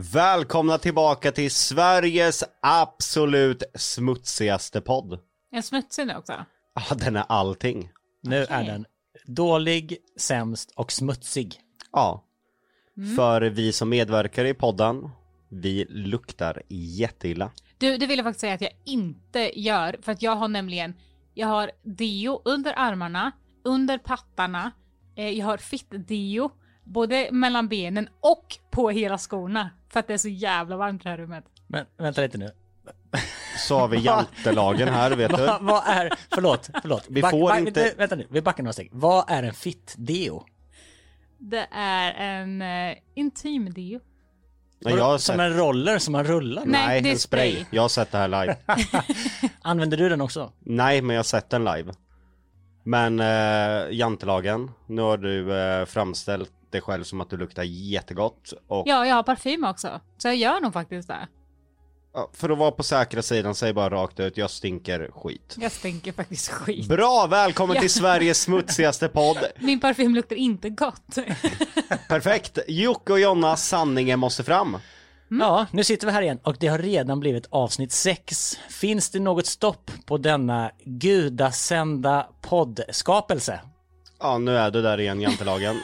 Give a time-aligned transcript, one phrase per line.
[0.00, 5.18] Välkomna tillbaka till Sveriges absolut smutsigaste podd.
[5.52, 6.44] En smutsig nu också.
[6.74, 7.90] Ja, den är allting.
[8.22, 8.86] Nu är den
[9.26, 11.60] dålig, sämst och smutsig.
[11.92, 12.24] Ja.
[13.16, 15.10] För vi som medverkar i podden,
[15.48, 17.50] vi luktar jätteilla.
[17.78, 19.96] Du, det vill jag faktiskt säga att jag inte gör.
[20.02, 20.94] För att jag har nämligen,
[21.34, 23.32] jag har deo under armarna,
[23.64, 24.72] under pattarna,
[25.16, 26.50] eh, jag har fitt-deo,
[26.88, 29.70] både mellan benen och på hela skorna.
[29.88, 31.44] För att det är så jävla varmt i det här rummet.
[31.66, 32.50] Men vänta lite nu.
[33.70, 35.46] Har vi jantelagen här, vet du.
[35.46, 37.04] Vad, vad är, förlåt, förlåt.
[37.08, 38.88] Vi får inte- vänta, nu, vi backar några steg.
[38.92, 40.44] Vad är en fitt-deo?
[41.38, 44.00] Det är en eh, intim deo.
[44.80, 45.40] Nej, jag har Som sett...
[45.40, 46.72] en roller som man rullar med?
[46.72, 46.86] Nej.
[46.86, 47.52] Nej, det är en spray.
[47.52, 47.66] spray.
[47.70, 48.56] Jag har sett det här live.
[49.62, 50.52] Använder du den också?
[50.58, 51.92] Nej, men jag har sett den live.
[52.84, 58.52] Men eh, jantelagen, nu har du eh, framställt dig själv som att du luktar jättegott.
[58.68, 60.00] Och Ja, jag har parfym också.
[60.18, 61.28] Så jag gör nog faktiskt det.
[62.14, 65.56] ja, för att vara på säkra sidan, säg bara rakt ut, jag stinker skit.
[65.60, 66.88] Jag stinker faktiskt skit.
[66.88, 67.80] Bra, välkommen Ja.
[67.80, 69.38] till Sveriges smutsigaste podd.
[69.58, 71.18] Min parfym luktar inte gott.
[72.08, 72.58] Perfekt.
[72.68, 74.76] Jocke och Jonna, sanningen måste fram.
[75.30, 78.58] Ja, nu sitter vi här igen och det har redan blivit avsnitt 6.
[78.70, 83.60] Finns det något stopp på denna gudasända poddskapelse?
[84.20, 85.76] Ja, nu är du där igen, jantelagen.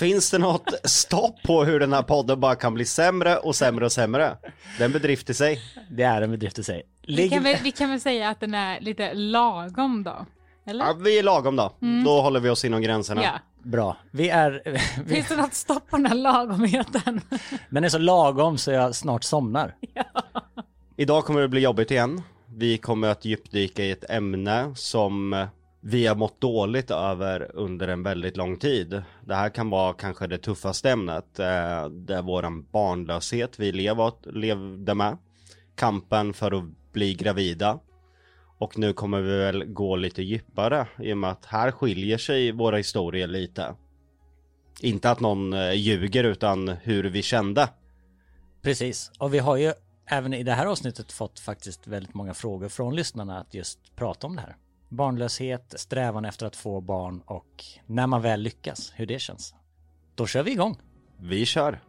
[0.00, 3.84] Finns det något stopp på hur den här podden bara kan bli sämre och sämre
[3.84, 4.36] och sämre?
[4.78, 5.60] Det är en bedrift i sig.
[5.90, 6.82] Det är en bedrift i sig.
[7.06, 10.26] Vi Ligger- kan, väl, vi kan väl säga att den är lite lagom då?
[10.66, 10.84] Eller?
[10.84, 11.72] Ja, vi är lagom då.
[12.04, 13.22] Då håller vi oss inom gränserna.
[13.22, 13.30] Ja.
[13.62, 13.96] Bra.
[14.10, 14.62] Vi är...
[15.04, 17.20] Vi, Finns det något stopp på den här lagomheten?
[17.70, 19.74] den är så lagom så jag snart somnar.
[20.96, 22.22] Idag kommer det bli jobbigt igen.
[22.46, 25.46] Vi kommer att djupdyka i ett ämne som
[25.80, 29.02] vi har mått dåligt över under en väldigt lång tid.
[29.24, 31.38] Det här kan vara kanske det tuffaste ämnet.
[31.38, 35.18] Eh, det är våran barnlöshet vi levde med.
[35.74, 37.78] Kampen för att bli gravida.
[38.58, 42.52] Och nu kommer vi väl gå lite djupare i och med att här skiljer sig
[42.52, 43.74] våra historier lite.
[44.80, 47.68] Inte att någon eh, ljuger utan hur vi kände.
[48.62, 49.10] Precis.
[49.18, 49.72] Och vi har ju
[50.06, 54.26] även i det här avsnittet fått faktiskt väldigt många frågor från lyssnarna att just prata
[54.26, 54.56] om det här.
[54.90, 59.54] Barnlöshet, strävan efter att få barn och när man väl lyckas, hur det känns.
[60.14, 60.78] Då kör vi igång.
[61.16, 61.80] Vi kör.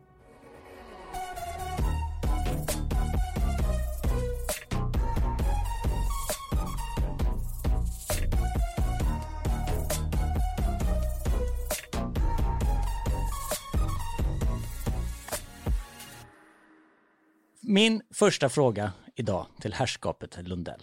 [17.61, 20.81] Min första fråga idag till herrskapet Lundell.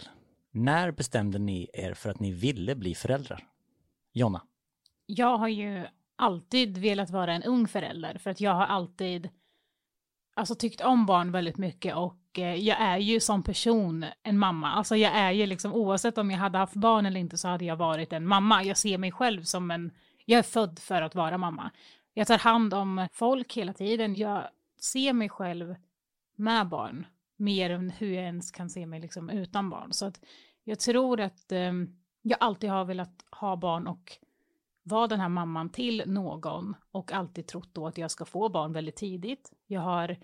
[0.51, 3.47] När bestämde ni er för att ni ville bli föräldrar?
[4.13, 4.41] Jonna?
[5.05, 9.29] Jag har ju alltid velat vara en ung förälder för att jag har alltid
[10.35, 14.71] alltså tyckt om barn väldigt mycket och eh, jag är ju som person en mamma.
[14.71, 17.65] Alltså jag är ju liksom oavsett om jag hade haft barn eller inte så hade
[17.65, 18.63] jag varit en mamma.
[18.63, 19.91] Jag ser mig själv som en,
[20.25, 21.71] jag är född för att vara mamma.
[22.13, 24.15] Jag tar hand om folk hela tiden.
[24.15, 24.43] Jag
[24.81, 25.75] ser mig själv
[26.35, 27.05] med barn
[27.39, 29.93] mer än hur jag ens kan se mig liksom utan barn.
[29.93, 30.21] Så att
[30.63, 31.73] jag tror att eh,
[32.21, 34.17] jag alltid har velat ha barn och
[34.83, 38.73] vara den här mamman till någon och alltid trott då att jag ska få barn
[38.73, 39.53] väldigt tidigt.
[39.67, 40.17] Jag har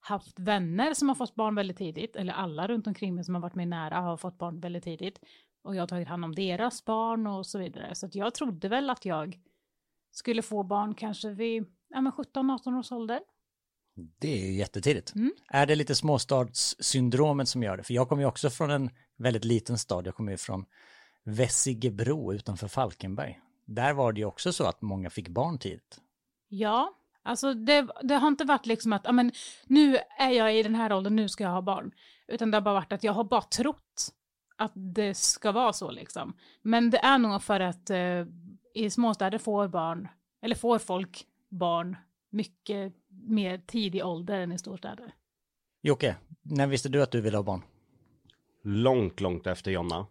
[0.00, 3.42] haft vänner som har fått barn väldigt tidigt, eller alla runt omkring mig som har
[3.42, 5.20] varit mig nära har fått barn väldigt tidigt.
[5.62, 7.94] Och jag har tagit hand om deras barn och så vidare.
[7.94, 9.40] Så att jag trodde väl att jag
[10.10, 13.20] skulle få barn kanske vid ja, 17-18 års ålder.
[13.94, 15.14] Det är ju jättetidigt.
[15.14, 15.32] Mm.
[15.48, 17.82] Är det lite småstadssyndromet som gör det?
[17.82, 20.06] För jag kommer ju också från en väldigt liten stad.
[20.06, 20.64] Jag kommer ju från
[21.24, 23.40] Vessigebro utanför Falkenberg.
[23.66, 26.00] Där var det ju också så att många fick barn tidigt.
[26.48, 29.32] Ja, alltså det, det har inte varit liksom att, ja men
[29.66, 31.92] nu är jag i den här åldern, nu ska jag ha barn.
[32.28, 34.12] Utan det har bara varit att jag har bara trott
[34.56, 36.36] att det ska vara så liksom.
[36.62, 38.26] Men det är nog för att eh,
[38.74, 40.08] i småstäder får barn,
[40.42, 41.96] eller får folk barn
[42.30, 45.14] mycket mer tidig ålder än i storstäder.
[45.82, 47.62] Jocke, när visste du att du ville ha barn?
[48.64, 50.06] långt, långt efter Jonna.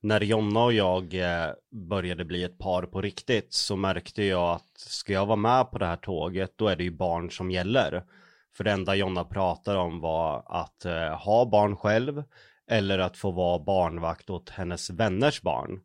[0.00, 4.70] När Jonna och jag eh, började bli ett par på riktigt så märkte jag att
[4.76, 8.04] ska jag vara med på det här tåget då är det ju barn som gäller.
[8.56, 12.24] För det enda Jonna pratade om var att eh, ha barn själv
[12.70, 15.80] eller att få vara barnvakt åt hennes vänners barn.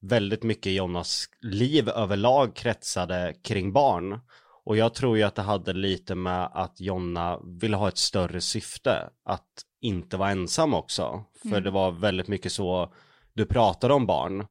[0.00, 4.20] Väldigt mycket i Jonnas liv överlag kretsade kring barn.
[4.68, 8.40] Och jag tror ju att det hade lite med att Jonna ville ha ett större
[8.40, 9.10] syfte.
[9.24, 11.24] Att inte vara ensam också.
[11.42, 11.62] För Mm.
[11.62, 12.92] det var väldigt mycket så
[13.32, 14.46] du pratade om barn.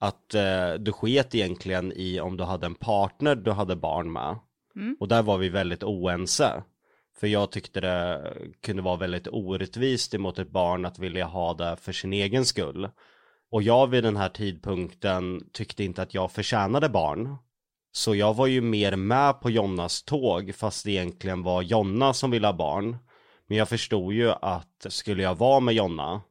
[0.00, 4.38] Att eh, du sket egentligen i om du hade en partner du hade barn med.
[4.76, 4.96] Mm.
[5.00, 6.62] Och där var vi väldigt oense.
[7.20, 11.76] För jag tyckte det kunde vara väldigt orättvist emot ett barn att vilja ha det
[11.76, 12.88] för sin egen skull.
[13.50, 17.36] Och jag vid den här tidpunkten tyckte inte att jag förtjänade barn.
[17.92, 22.30] Så jag var ju mer med på Jonnas tåg fast det egentligen var Jonna som
[22.30, 22.96] ville ha barn.
[23.46, 26.22] Men jag förstod ju att skulle jag vara med Jonna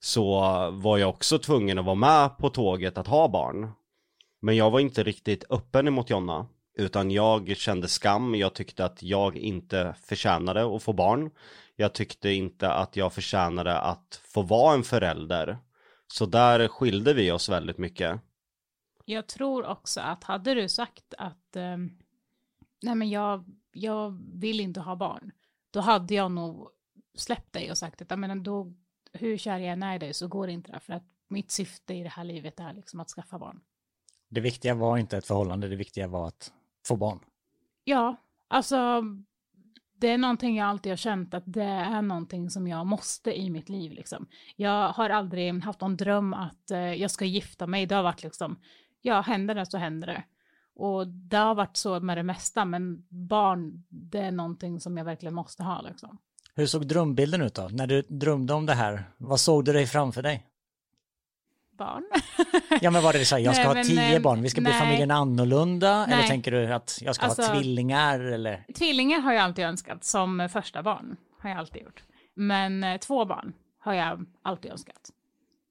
[0.00, 0.40] så
[0.70, 3.70] var jag också tvungen att vara med på tåget att ha barn.
[4.40, 6.46] Men jag var inte riktigt öppen emot Jonna.
[6.78, 11.30] Utan jag kände skam, jag tyckte att jag inte förtjänade att få barn.
[11.76, 15.58] Jag tyckte inte att jag förtjänade att få vara en förälder.
[16.06, 18.20] Så där skilde vi oss väldigt mycket.
[19.08, 21.76] Jag tror också att hade du sagt att eh,
[22.82, 25.32] nej men jag, jag vill inte ha barn,
[25.70, 26.70] då hade jag nog
[27.14, 28.72] släppt dig och sagt att menar, då,
[29.12, 31.50] hur kär jag än är i dig så går det inte det, för att mitt
[31.50, 33.60] syfte i det här livet är liksom att skaffa barn.
[34.28, 36.52] Det viktiga var inte ett förhållande, det viktiga var att
[36.86, 37.20] få barn.
[37.84, 38.16] Ja,
[38.48, 39.02] alltså
[39.98, 43.50] det är någonting jag alltid har känt att det är någonting som jag måste i
[43.50, 44.26] mitt liv liksom.
[44.56, 47.86] Jag har aldrig haft någon dröm att eh, jag ska gifta mig.
[47.86, 48.60] Det har varit liksom,
[49.06, 50.24] ja, händer det så händer det.
[50.74, 55.04] Och det har varit så med det mesta, men barn, det är någonting som jag
[55.04, 56.18] verkligen måste ha liksom.
[56.54, 57.68] Hur såg drömbilden ut då?
[57.72, 60.46] När du drömde om det här, vad såg du dig framför dig?
[61.78, 62.04] Barn.
[62.80, 64.48] Ja men var det så här, jag ska Nej, ha men, tio eh, barn, vi
[64.50, 64.80] ska bli nej.
[64.80, 66.04] familjen annorlunda?
[66.04, 66.28] Eller Nej.
[66.28, 68.64] tänker du att jag ska ha Alltså- tvillingar eller?
[68.74, 72.02] Tvillingar har jag alltid önskat som första barn, har jag alltid gjort.
[72.34, 75.10] Men eh, två barn har jag alltid önskat.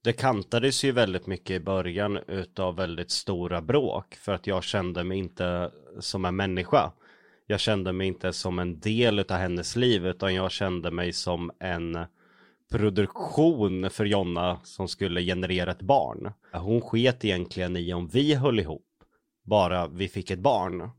[0.06, 5.04] Det kantades ju väldigt mycket i början utav väldigt stora bråk för att jag kände
[5.04, 6.92] mig inte som en människa.
[7.48, 11.52] Jag kände mig inte som en del utav hennes liv utan jag kände mig som
[11.60, 12.06] en
[12.72, 16.32] produktion för Jonna som skulle generera ett barn.
[16.54, 18.88] Hon sket egentligen i om vi höll ihop,
[19.44, 20.90] bara vi fick ett barn.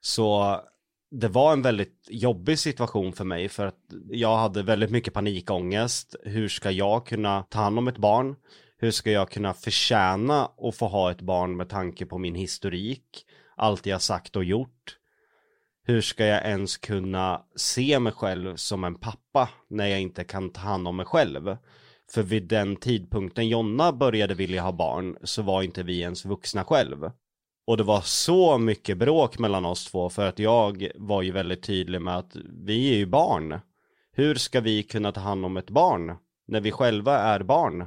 [0.00, 0.60] Så
[1.10, 3.78] det var en väldigt jobbig situation för mig för att
[4.10, 6.16] jag hade väldigt mycket panikångest.
[6.22, 8.36] Hur ska jag kunna ta hand om ett barn?
[8.78, 13.24] Hur ska jag kunna förtjäna att få ha ett barn med tanke på min historik?
[13.56, 14.96] Allt jag sagt och gjort.
[15.84, 20.52] Hur ska jag ens kunna se mig själv som en pappa när jag inte kan
[20.52, 21.56] ta hand om mig själv?
[22.10, 26.64] För vid den tidpunkten Jonna började vilja ha barn så var inte vi ens vuxna
[26.64, 27.10] själv.
[27.68, 31.62] Och det var så mycket bråk mellan oss två för att jag var ju väldigt
[31.62, 32.36] tydlig med att
[32.66, 33.60] vi är ju barn.
[34.12, 36.16] Hur ska vi kunna ta hand om ett barn
[36.46, 37.86] när vi själva är barn?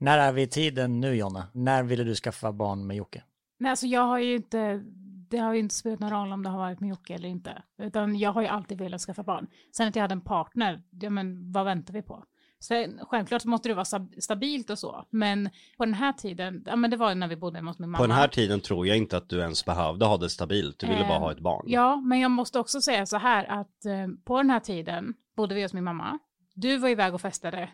[0.00, 1.46] När är vi i tiden nu Jonna?
[1.52, 3.22] När ville du skaffa barn med Jocke?
[3.58, 4.82] Nej, alltså jag har ju inte,
[5.30, 7.62] det har ju inte spelat någon roll om det har varit med Jocke eller inte.
[7.78, 9.46] Utan jag har ju alltid velat skaffa barn.
[9.76, 12.24] Sen att jag hade en partner, ja men vad väntar vi på?
[12.64, 16.76] Sen, självklart måste det vara stab- stabilt och så, men på den här tiden, ja
[16.76, 17.98] men det var när vi bodde hos min mamma.
[17.98, 20.86] På den här tiden tror jag inte att du ens behövde ha det stabilt, du
[20.86, 21.64] ville Eh, bara ha ett barn.
[21.66, 25.54] Ja, men jag måste också säga så här att eh, på den här tiden bodde
[25.54, 26.18] vi hos min mamma.
[26.54, 27.68] Du var iväg och festade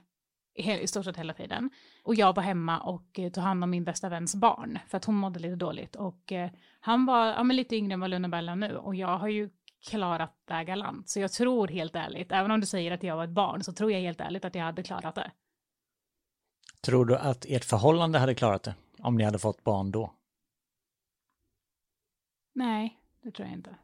[0.55, 1.71] i stort sett hela tiden.
[2.05, 5.05] Och jag var hemma och eh, tog hand om min bästa väns barn för att
[5.05, 5.97] hon mådde lite dåligt.
[5.97, 6.51] Och eh,
[6.81, 9.51] han var ja, men lite yngre än vad Luna Bella nu och jag har ju
[9.89, 11.09] klarat det galant.
[11.09, 13.73] Så jag tror helt ärligt, även om du säger att jag var ett barn, så
[13.73, 15.31] tror jag helt ärligt att jag hade klarat det.
[16.81, 18.75] Tror du att ert förhållande hade klarat det?
[18.99, 20.15] Om ni hade fått barn då?
[22.55, 23.77] Nej, det tror jag inte.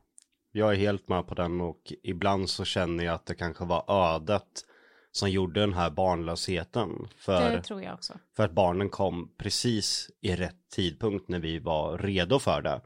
[0.53, 3.85] Jag är helt med på den och ibland så känner jag att det kanske var
[4.15, 4.65] ödet
[5.13, 7.09] som gjorde den här barnlösheten.
[7.17, 8.19] För, Det tror jag också.
[8.37, 12.81] för att barnen kom precis i rätt tidpunkt när vi var redo för det.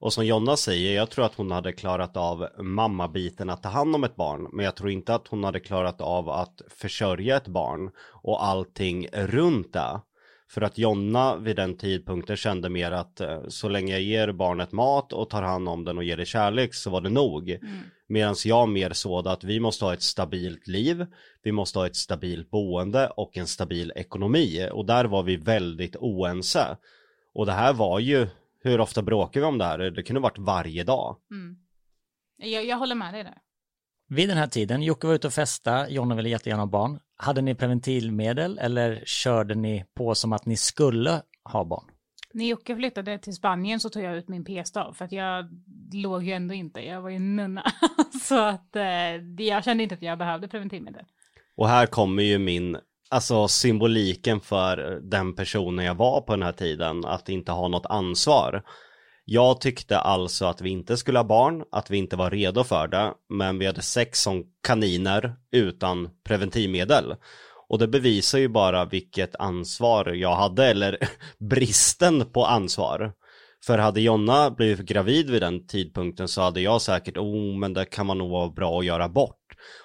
[0.00, 3.94] Och som Jonna säger, jag tror att hon hade klarat av mammabiten att ta hand
[3.94, 4.48] om ett barn.
[4.52, 7.90] Men jag tror inte att hon hade klarat av att försörja ett barn
[8.22, 10.00] och allting runt det.
[10.50, 14.72] För att Jonna vid den tidpunkten kände mer att eh, så länge jag ger barnet
[14.72, 17.50] mat och tar hand om den och ger det kärlek så var det nog.
[17.50, 17.78] Mm.
[18.06, 21.06] Medan jag mer såg att vi måste ha ett stabilt liv,
[21.42, 24.68] vi måste ha ett stabilt boende och en stabil ekonomi.
[24.72, 26.76] Och där var vi väldigt oense.
[27.34, 28.26] Och det här var ju,
[28.62, 29.78] hur ofta bråkar vi om det här?
[29.78, 31.16] Det kunde varit varje dag.
[31.30, 31.56] Mm.
[32.36, 33.38] Jag, jag håller med dig där.
[34.08, 37.00] Vid den här tiden, Jocke var ute och festa, Jonna ville jättegärna ha barn.
[37.16, 41.84] Hade ni preventivmedel eller körde ni på som att ni skulle ha barn?
[42.32, 45.48] När Jocke flyttade till Spanien så tog jag ut min p-stav för att jag
[45.92, 47.64] låg ju ändå inte, jag var ju nunna.
[48.22, 48.84] så att eh,
[49.38, 51.04] jag kände inte att jag behövde preventivmedel.
[51.56, 52.76] Och här kommer ju min,
[53.10, 57.86] alltså symboliken för den personen jag var på den här tiden, att inte ha något
[57.86, 58.62] ansvar.
[59.24, 62.88] Jag tyckte alltså att vi inte skulle ha barn, att vi inte var redo för
[62.88, 67.14] det, men vi hade sex som kaniner utan preventivmedel.
[67.68, 70.98] Och det bevisar ju bara vilket ansvar jag hade, eller
[71.38, 73.12] bristen på ansvar.
[73.66, 77.84] För hade Jonna blivit gravid vid den tidpunkten så hade jag säkert, oh men det
[77.84, 79.36] kan man nog vara bra att göra bort.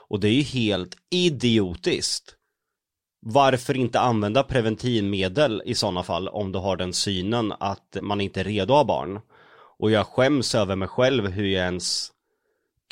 [0.07, 2.35] Och det är ju helt idiotiskt.
[3.27, 8.39] Varför inte använda preventivmedel i sådana fall om du har den synen att man inte
[8.39, 9.19] är redo att ha barn?
[9.79, 12.11] Och jag skäms över mig själv hur jag ens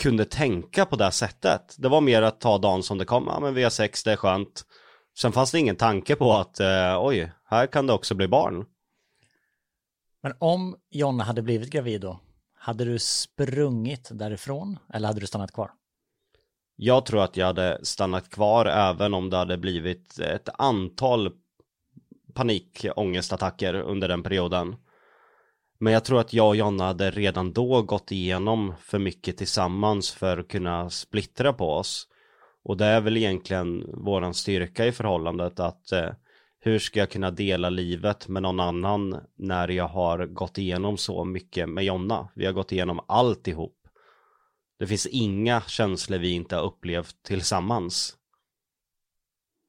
[0.02, 1.76] kunde tänka på det sättet.
[1.78, 4.12] Det var mer att ta dagen som det kom, ja men vi har sex, det
[4.12, 4.64] är skönt.
[5.18, 8.66] Sen fanns det ingen tanke på att, eh, oj, här kan det också bli barn.
[10.24, 12.20] Men om Jonna hade blivit gravid då,
[12.58, 15.72] hade du sprungit därifrån eller hade du stannat kvar?
[16.76, 21.32] Jag tror att jag hade stannat kvar även om det hade blivit ett antal
[22.34, 24.76] panikångestattacker under den perioden.
[25.80, 30.12] Men jag tror att jag och Jonna hade redan då gått igenom för mycket tillsammans
[30.12, 32.08] för att kunna splittra på oss.
[32.64, 36.10] Och det är väl egentligen våran styrka i förhållandet att eh,
[36.60, 41.26] hur ska jag kunna dela livet med någon annan när jag har gått igenom så
[41.26, 42.30] mycket med Jonna?
[42.36, 43.83] Vi har gått igenom allt ihop.
[44.84, 48.18] Det finns inga känslor vi inte har upplevt tillsammans.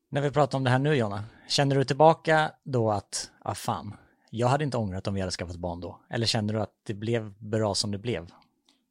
[0.08, 3.96] När vi pratar om det här nu Jonna, känner du tillbaka då att, ah fan,
[4.30, 6.00] jag hade inte ångrat om vi hade skaffat barn då?
[6.10, 8.30] Eller känner du att det blev bra som det blev?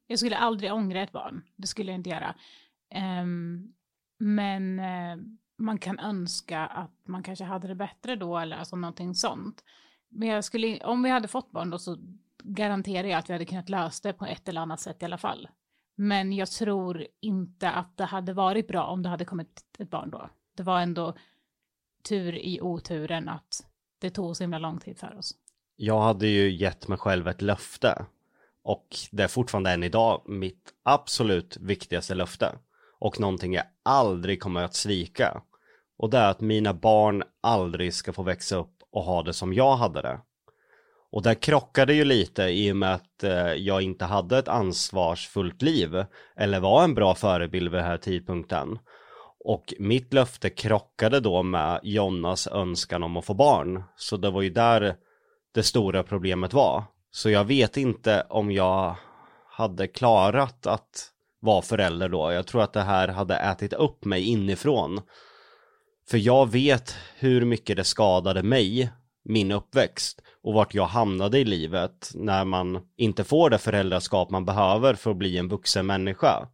[0.06, 2.34] Jag skulle aldrig ångra ett barn, det skulle jag inte göra.
[3.22, 3.72] Um,
[4.18, 5.24] men uh,
[5.58, 9.64] man kan önska att man kanske hade det bättre då eller alltså någonting sånt.
[10.08, 11.98] Men jag skulle, om vi hade fått barn då så
[12.42, 15.18] garanterar jag att vi hade kunnat lösa det på ett eller annat sätt i alla
[15.18, 15.48] fall.
[15.94, 20.10] Men jag tror inte att det hade varit bra om det hade kommit ett barn
[20.10, 20.30] då.
[20.56, 21.14] Det var ändå
[22.08, 23.66] tur i oturen att
[23.98, 25.34] det tog så himla lång tid för oss.
[25.76, 28.06] Jag hade ju gett mig själv ett löfte.
[28.62, 32.58] Och det är fortfarande än idag mitt absolut viktigaste löfte.
[32.98, 35.42] Och någonting jag aldrig kommer att svika.
[35.96, 39.52] Och det är att mina barn aldrig ska få växa upp och ha det som
[39.52, 40.20] jag hade det.
[41.14, 45.62] Och där krockade ju lite i och med att eh, jag inte hade ett ansvarsfullt
[45.62, 46.04] liv.
[46.36, 48.78] Eller var en bra förebild vid den här tidpunkten.
[49.44, 53.82] Och mitt löfte krockade då med Jonnas önskan om att få barn.
[53.96, 54.96] Så det var ju där
[55.54, 56.84] det stora problemet var.
[57.10, 58.96] Så jag vet inte om jag
[59.48, 62.32] hade klarat att vara förälder då.
[62.32, 65.00] Jag tror att det här hade ätit upp mig inifrån.
[66.10, 68.90] För jag vet hur mycket det skadade mig,
[69.24, 74.44] min uppväxt och vart jag hamnade i livet när man inte får det föräldraskap man
[74.44, 76.48] behöver för att bli en vuxen människa.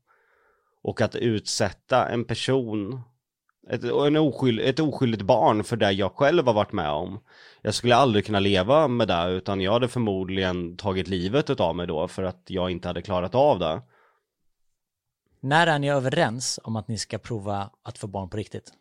[0.82, 3.00] Och att utsätta en person,
[3.70, 7.20] ett, en oskyld, ett oskyldigt barn för det jag själv har varit med om.
[7.62, 11.86] Jag skulle aldrig kunna leva med det utan jag hade förmodligen tagit livet av mig
[11.86, 13.82] då för att jag inte hade klarat av det.
[15.40, 18.72] När är ni överens om att ni ska prova att få barn på riktigt?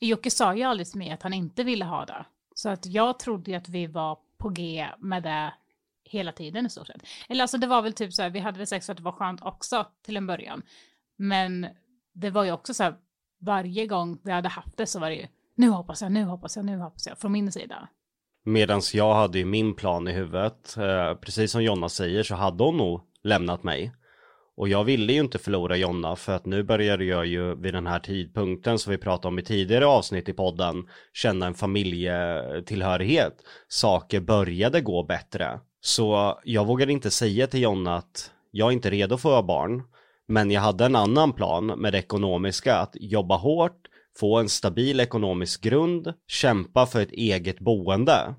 [0.00, 2.24] Jocke sa ju alldeles med att han inte ville ha det.
[2.60, 5.54] Så att jag trodde ju att vi var på G med det
[6.04, 7.02] hela tiden i stort sett.
[7.28, 9.02] Eller alltså det var väl typ så här, vi hade väl sex för att det
[9.02, 10.62] var skönt också till en början.
[11.16, 11.66] Men
[12.12, 12.94] det var ju också så här,
[13.40, 16.56] varje gång vi hade haft det så var det ju, nu hoppas jag, nu hoppas
[16.56, 17.88] jag, nu hoppas jag, från min sida.
[18.44, 22.64] Medan jag hade ju min plan i huvudet, eh, precis som Jonna säger så hade
[22.64, 23.92] hon nog lämnat mig.
[24.60, 27.86] Och jag ville ju inte förlora Jonna för att nu började jag ju vid den
[27.86, 33.36] här tidpunkten som vi pratade om i tidigare avsnitt i podden känna en familjetillhörighet.
[33.68, 35.60] Saker började gå bättre.
[35.80, 39.42] Så jag vågade inte säga till Jonna att jag är inte redo för att ha
[39.42, 39.82] barn.
[40.28, 43.80] Men jag hade en annan plan med det ekonomiska, att jobba hårt,
[44.18, 48.34] få en stabil ekonomisk grund, kämpa för ett eget boende.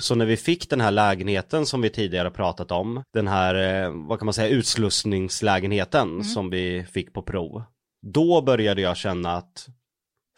[0.00, 3.92] Så när vi fick den här lägenheten som vi tidigare pratat om, den här, eh,
[4.08, 6.24] vad kan man säga, utslussningslägenheten mm.
[6.24, 7.62] som vi fick på prov.
[8.02, 9.66] Då började jag känna att,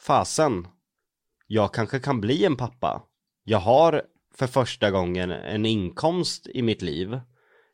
[0.00, 0.66] fasen,
[1.47, 3.02] jag kanske kan bli en pappa.
[3.45, 4.02] Jag har
[4.35, 7.21] för första gången en inkomst i mitt liv.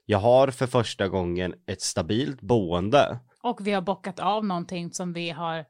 [0.06, 3.18] Jag har för första gången ett stabilt boende.
[3.42, 5.64] Och vi har bockat av någonting som vi har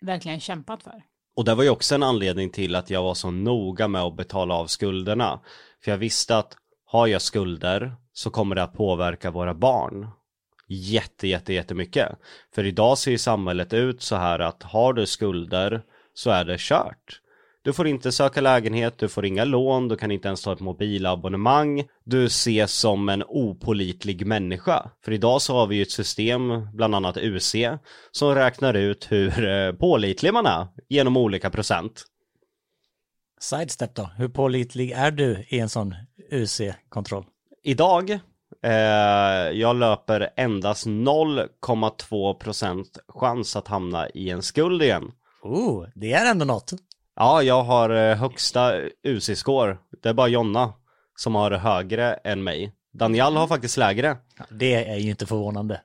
[0.00, 1.02] verkligen kämpat för.
[1.36, 4.16] Och det var ju också en anledning till att jag var så noga med att
[4.16, 5.40] betala av skulderna.
[5.84, 6.56] För jag visste att
[6.86, 10.08] har jag skulder så kommer det att påverka våra barn.
[10.68, 12.08] Jätte, jätte, jättemycket.
[12.54, 15.82] För idag ser ju samhället ut så här att har du skulder
[16.14, 17.19] så är det kört.
[17.62, 20.60] Du får inte söka lägenhet, du får inga lån, du kan inte ens ta ett
[20.60, 21.84] mobilabonnemang.
[22.04, 24.90] Du ses som en opolitlig människa.
[25.04, 27.54] För idag så har vi ju ett system, bland annat UC,
[28.10, 32.04] som räknar ut hur eh, pålitlig man är genom olika procent.
[33.40, 35.94] Sidestep då, hur pålitlig är du i en sån
[36.30, 37.24] UC-kontroll?
[37.62, 38.10] Idag,
[38.62, 38.70] eh,
[39.52, 45.12] jag löper endast 0,2% chans att hamna i en skuld igen.
[45.42, 46.72] Oh, det är ändå något.
[47.20, 48.72] Ja, jag har eh, högsta
[49.04, 49.76] UC-score.
[50.02, 50.72] Det är bara Jonna
[51.16, 52.72] som har högre än mig.
[52.92, 54.16] Daniel har faktiskt lägre.
[54.48, 55.80] Det är ju inte förvånande.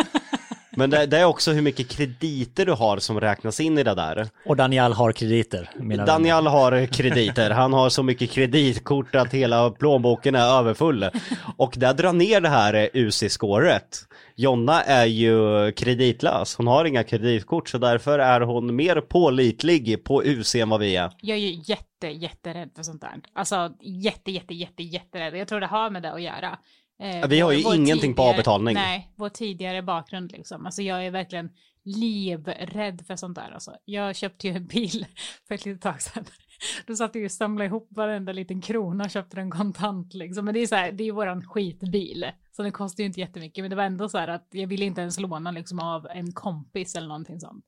[0.76, 3.94] Men det, det, är också hur mycket krediter du har som räknas in i det
[3.94, 4.28] där.
[4.46, 5.70] Och Daniel har krediter.
[6.06, 6.50] Daniel vänner.
[6.50, 7.50] har krediter.
[7.50, 11.10] Han har så mycket kreditkort att hela plånboken är överfull.
[11.56, 14.06] Och det drar ner det här UC-scoret.
[14.36, 16.56] Jonna är ju kreditlös.
[16.56, 20.96] Hon har inga kreditkort så därför är hon mer pålitlig på UC än vad vi
[20.96, 21.12] är.
[21.20, 23.20] Jag är ju jätte, jätterädd för sånt där.
[23.32, 25.36] Alltså jätte, jätte, jätte, jätterädd.
[25.36, 26.58] Jag tror det har med det att göra.
[27.02, 28.74] Eh, vi har ju ingenting på avbetalning.
[28.74, 30.66] Nej, vår tidigare bakgrund liksom.
[30.66, 31.50] Alltså jag är verkligen
[31.84, 33.50] livrädd för sånt där.
[33.54, 35.06] Alltså, jag köpte ju en bil
[35.48, 36.24] för ett litet tag sedan.
[36.86, 40.44] Då satt jag ju och samlade ihop varenda liten krona och köpte den kontant liksom.
[40.44, 42.26] Men det är så här, det är ju våran skitbil.
[42.52, 43.64] Så den kostar ju inte jättemycket.
[43.64, 46.32] Men det var ändå så här att jag ville inte ens låna liksom av en
[46.32, 47.64] kompis eller någonting sånt.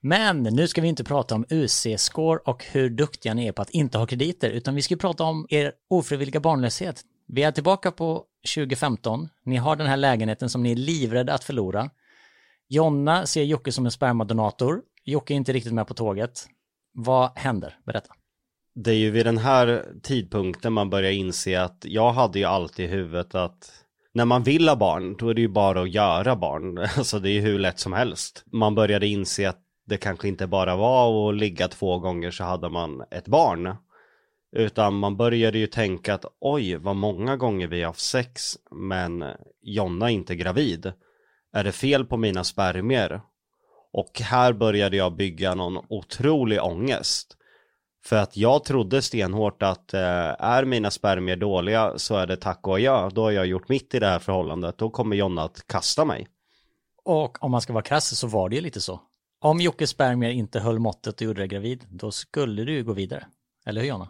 [0.00, 3.70] Men nu ska vi inte prata om UC-score och hur duktiga ni är på att
[3.70, 7.02] inte ha krediter, utan vi ska prata om er ofrivilliga barnlöshet.
[7.26, 8.24] Vi är tillbaka på
[8.54, 9.28] 2015.
[9.44, 11.90] Ni har den här lägenheten som ni är livrädda att förlora.
[12.68, 14.82] Jonna ser Jocke som en spermadonator.
[15.04, 16.46] Jocke är inte riktigt med på tåget.
[16.92, 17.78] Vad händer?
[17.86, 18.14] Berätta.
[18.74, 22.84] Det är ju vid den här tidpunkten man börjar inse att jag hade ju alltid
[22.84, 26.36] i huvudet att när man vill ha barn, då är det ju bara att göra
[26.36, 26.78] barn.
[26.96, 28.44] Alltså det är ju hur lätt som helst.
[28.52, 32.68] Man började inse att det kanske inte bara var att ligga två gånger så hade
[32.68, 33.76] man ett barn.
[34.56, 39.24] Utan man började ju tänka att oj vad många gånger vi har haft sex men
[39.62, 40.92] Jonna är inte gravid.
[41.52, 43.20] Är det fel på mina spermier?
[43.92, 47.36] Och här började jag bygga någon otrolig ångest.
[48.04, 50.00] För att jag trodde stenhårt att eh,
[50.38, 53.10] är mina spermier dåliga så är det tack och adjö.
[53.10, 54.78] Då har jag gjort mitt i det här förhållandet.
[54.78, 56.28] Då kommer Jonna att kasta mig.
[57.04, 59.00] Och om man ska vara krass så var det ju lite så.
[59.40, 62.92] Om Jockes spermier inte höll måttet och gjorde dig gravid, då skulle du ju gå
[62.92, 63.26] vidare.
[63.66, 64.08] Eller hur Jonna?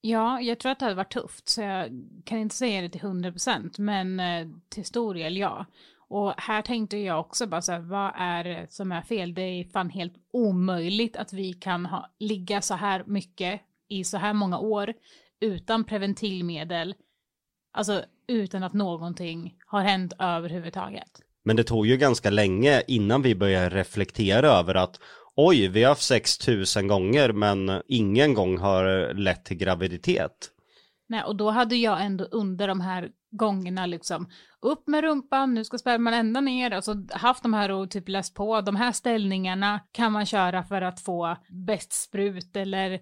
[0.00, 1.90] Ja, jag tror att det hade varit tufft, så jag
[2.24, 5.66] kan inte säga det till 100 procent, men eh, till stor del ja.
[6.08, 9.34] Och här tänkte jag också bara så här, vad är det som är fel?
[9.34, 14.16] Det är fan helt omöjligt att vi kan ha, ligga så här mycket i så
[14.16, 14.94] här många år
[15.40, 16.94] utan preventivmedel,
[17.72, 21.20] alltså utan att någonting har hänt överhuvudtaget.
[21.44, 25.00] Men det tog ju ganska länge innan vi började reflektera över att
[25.36, 30.50] oj, vi har haft sex tusen gånger men ingen gång har lett till graviditet.
[31.08, 34.28] Nej, och då hade jag ändå under de här gångerna liksom
[34.66, 38.34] upp med rumpan, nu ska sperman ända ner, alltså haft de här och typ läst
[38.34, 43.00] på, de här ställningarna kan man köra för att få bäst sprut eller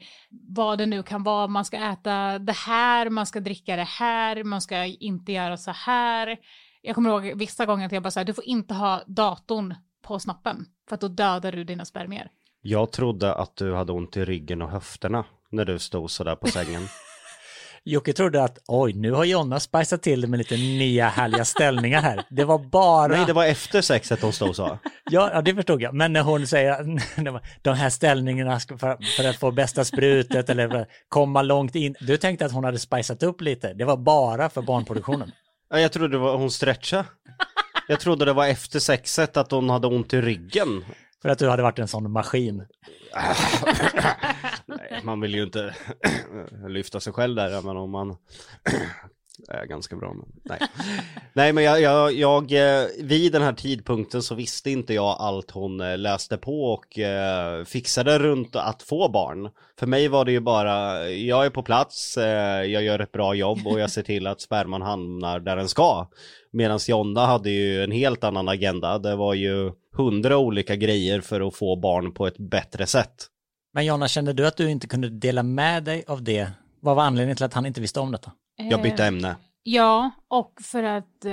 [0.48, 4.44] vad det nu kan vara, man ska äta det här, man ska dricka det här,
[4.44, 6.36] man ska inte göra så här.
[6.82, 10.18] Jag kommer ihåg vissa gånger att jag bara sa, du får inte ha datorn på
[10.18, 12.30] snoppen för att då dödar du dina spermier.
[12.62, 16.46] Jag trodde att du hade ont i ryggen och höfterna när du stod sådär på
[16.46, 16.82] sängen.
[17.86, 22.02] Jocke trodde att oj, nu har Jonna spicat till det med lite nya härliga ställningar
[22.02, 22.24] här.
[22.30, 23.06] Det var bara...
[23.06, 24.78] Nej, det var efter sexet hon stod så.
[25.10, 25.94] ja, ja, det förstod jag.
[25.94, 27.00] Men när hon säger
[27.62, 31.94] de här ställningarna för, för att få bästa sprutet eller för att komma långt in.
[32.00, 33.74] Du tänkte att hon hade spicat upp lite.
[33.74, 35.32] Det var bara för barnproduktionen.
[35.70, 37.04] Ja, jag trodde det var hon stretcha.
[37.88, 40.84] Jag trodde det var efter sexet att hon hade ont i ryggen.
[41.24, 42.56] För att du hade varit en sån maskin.
[44.66, 45.74] Nej, man vill ju inte
[46.68, 48.16] lyfta sig själv där, men om man
[49.48, 50.14] är ganska bra.
[50.14, 50.58] Men nej.
[51.32, 55.50] nej, men jag, jag, jag, eh, vid den här tidpunkten så visste inte jag allt
[55.50, 59.50] hon eh, läste på och eh, fixade runt att få barn.
[59.78, 63.34] För mig var det ju bara, jag är på plats, eh, jag gör ett bra
[63.34, 66.08] jobb och jag ser till att sperman hamnar där den ska.
[66.50, 68.98] Medan Jonna hade ju en helt annan agenda.
[68.98, 73.26] Det var ju hundra olika grejer för att få barn på ett bättre sätt.
[73.72, 76.50] Men Jonna, kände du att du inte kunde dela med dig av det?
[76.80, 78.32] Vad var anledningen till att han inte visste om detta?
[78.56, 79.36] Jag bytte ämne.
[79.62, 81.32] Ja, och för att eh,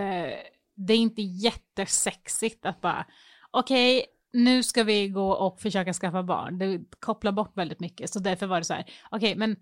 [0.76, 3.06] det är inte jättesexigt att bara,
[3.52, 6.58] okej, okay, nu ska vi gå och försöka skaffa barn.
[6.58, 9.56] Det kopplar bort väldigt mycket, så därför var det så här, okej, okay, men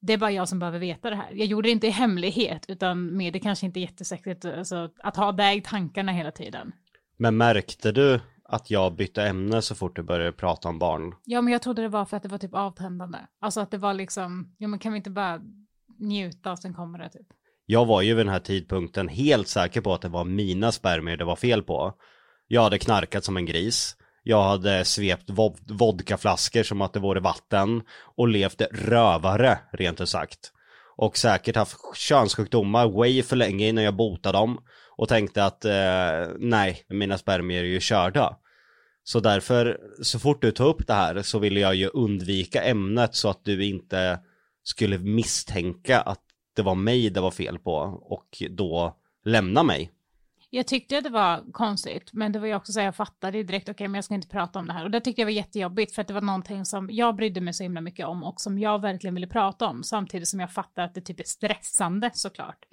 [0.00, 1.30] det är bara jag som behöver veta det här.
[1.32, 5.16] Jag gjorde det inte i hemlighet, utan med det kanske inte är jättesexigt alltså, att
[5.16, 6.72] ha det i tankarna hela tiden.
[7.16, 11.14] Men märkte du att jag bytte ämne så fort du började prata om barn?
[11.24, 13.18] Ja, men jag trodde det var för att det var typ avtändande.
[13.40, 15.40] Alltså att det var liksom, ja men kan vi inte bara
[15.98, 17.26] njuta och sen kommer det typ.
[17.66, 21.16] Jag var ju vid den här tidpunkten helt säker på att det var mina spermier
[21.16, 21.94] det var fel på.
[22.46, 23.96] Jag hade knarkat som en gris.
[24.22, 27.82] Jag hade svept vod vodkaflaskor som att det vore vatten
[28.16, 30.52] och levt rövare rent ut sagt.
[30.96, 34.58] Och säkert haft könssjukdomar way för länge innan jag botade dem
[34.96, 38.36] och tänkte att eh, nej, mina spermier är ju körda.
[39.04, 43.14] Så därför, så fort du tar upp det här så ville jag ju undvika ämnet
[43.14, 44.20] så att du inte
[44.62, 46.22] skulle misstänka att
[46.56, 49.92] det var mig det var fel på och då lämna mig.
[50.50, 53.42] Jag tyckte att det var konstigt, men det var ju också så att jag fattade
[53.42, 54.84] direkt, okej, okay, men jag ska inte prata om det här.
[54.84, 57.54] Och det tyckte jag var jättejobbigt, för att det var någonting som jag brydde mig
[57.54, 60.82] så himla mycket om och som jag verkligen ville prata om, samtidigt som jag fattar
[60.82, 62.64] att det typ är stressande såklart.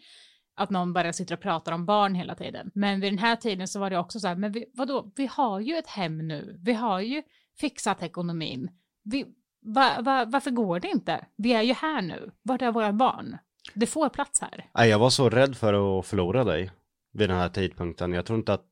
[0.56, 2.72] Att någon bara sitter och pratar om barn hela tiden.
[2.74, 5.26] Men vid den här tiden så var det också så här, men vi, vadå, vi
[5.32, 7.24] har ju ett hem nu, vi har ju
[7.60, 8.70] fixat ekonomin.
[9.04, 9.26] Vi,
[9.62, 11.26] va, va, varför går det inte?
[11.36, 13.38] Vi är ju här nu, vart är våra barn?
[13.74, 14.70] Det får plats här.
[14.74, 16.72] Nej, jag var så rädd för att förlora dig
[17.14, 18.14] vid den här tidpunkten.
[18.14, 18.68] Jag tror inte att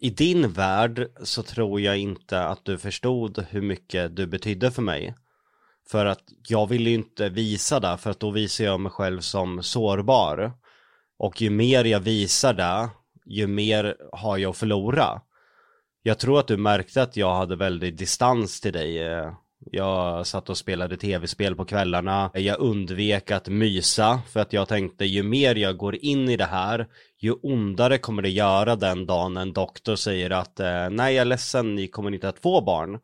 [0.00, 4.82] i din värld så tror jag inte att du förstod hur mycket du betydde för
[4.82, 5.14] mig.
[5.90, 9.20] För att jag vill ju inte visa det, för att då visar jag mig själv
[9.20, 10.52] som sårbar.
[11.18, 12.88] Och ju mer jag visar det,
[13.26, 15.20] ju mer har jag att förlora.
[16.02, 19.02] Jag tror att du märkte att jag hade väldigt distans till dig
[19.60, 22.30] jag satt och spelade tv-spel på kvällarna.
[22.34, 26.44] Jag undvek att mysa för att jag tänkte ju mer jag går in i det
[26.44, 26.86] här
[27.18, 31.24] ju ondare kommer det göra den dagen en doktor säger att eh, nej jag är
[31.24, 32.98] ledsen ni kommer inte att få barn.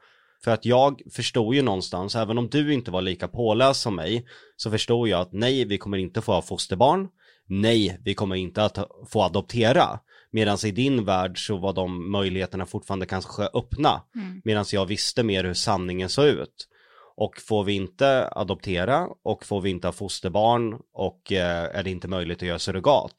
[0.45, 4.27] För att jag förstod ju någonstans, även om du inte var lika påläst som mig,
[4.57, 7.09] så förstod jag att nej, vi kommer inte få ha fosterbarn.
[7.47, 8.79] Nej, vi kommer inte att
[9.09, 10.01] få adoptera.
[10.31, 14.03] Medan i din värld så var de möjligheterna fortfarande kanske öppna.
[14.15, 14.43] Mm.
[14.45, 16.69] Medan jag visste mer hur sanningen såg ut.
[17.17, 21.91] Och får vi inte adoptera och får vi inte ha fosterbarn och eh, är det
[21.91, 23.15] inte möjligt att göra surrogat.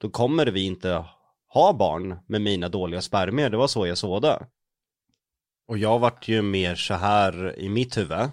[0.00, 1.04] Då kommer vi inte
[1.48, 3.50] ha barn med mina dåliga spermier.
[3.50, 4.46] Det var så jag såg det.
[5.68, 8.30] Och jag vart ju mer så här i mitt huvud.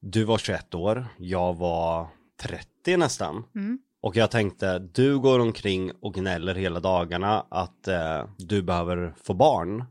[0.00, 2.08] Du var 21 år, jag var
[2.40, 3.44] 30 nästan.
[3.54, 3.78] Mm.
[4.00, 9.34] Och jag tänkte, du går omkring och gnäller hela dagarna att eh, du behöver få
[9.34, 9.84] barn.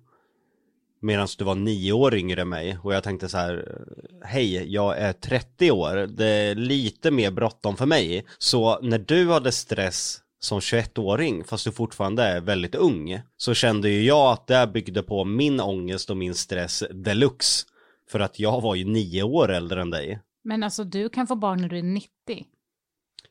[1.02, 3.82] Medan du var nio år yngre än mig och jag tänkte så här,
[4.24, 8.26] hej, jag är 30 år, det är lite mer bråttom för mig.
[8.38, 13.90] Så när du hade stress som 21-åring, fast du fortfarande är väldigt ung, så kände
[13.90, 17.66] ju jag att det byggde på min ångest och min stress deluxe.
[18.12, 20.20] För att jag var ju nio år äldre än dig.
[20.44, 22.10] Men alltså du kan få barn när du är 90.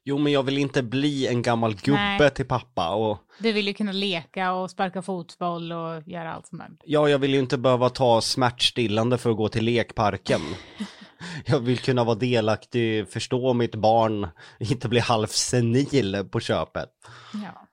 [0.05, 2.31] Jo men jag vill inte bli en gammal gubbe Nej.
[2.31, 3.19] till pappa och...
[3.39, 6.71] Du vill ju kunna leka och sparka fotboll och göra allt sånt där.
[6.85, 10.41] Ja, jag vill ju inte behöva ta smärtstillande för att gå till lekparken.
[11.45, 14.29] jag vill kunna vara delaktig, förstå mitt barn,
[14.59, 16.89] inte bli halvsenil på köpet.
[17.33, 17.67] Ja.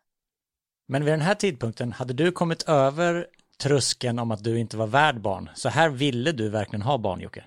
[0.87, 3.27] Men vid den här tidpunkten, hade du kommit över
[3.61, 5.49] tröskeln om att du inte var värd barn?
[5.55, 7.43] Så här ville du verkligen ha barn, Jocke?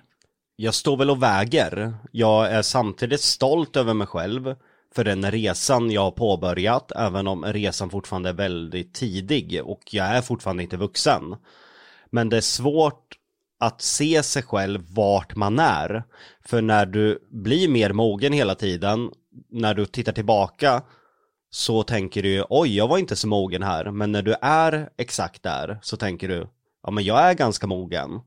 [0.55, 1.93] Jag står väl och väger.
[2.11, 4.55] Jag är samtidigt stolt över mig själv
[4.95, 10.05] för den resan jag har påbörjat, även om resan fortfarande är väldigt tidig och jag
[10.05, 11.35] är fortfarande inte vuxen.
[12.09, 13.17] Men det är svårt
[13.61, 16.03] att se sig själv vart man är.
[16.45, 19.09] För när du blir mer mogen hela tiden,
[19.49, 20.83] när du tittar tillbaka
[21.49, 23.91] så tänker du oj, jag var inte så mogen här.
[23.91, 26.47] Men när du är exakt där så tänker du,
[26.83, 28.21] ja men jag är ganska mogen.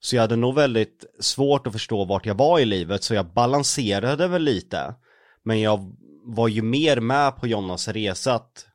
[0.00, 3.32] Så jag hade nog väldigt svårt att förstå vart jag var i livet, så jag
[3.32, 4.94] balanserade väl lite.
[5.42, 8.66] Men jag var ju mer med på Jonas resa att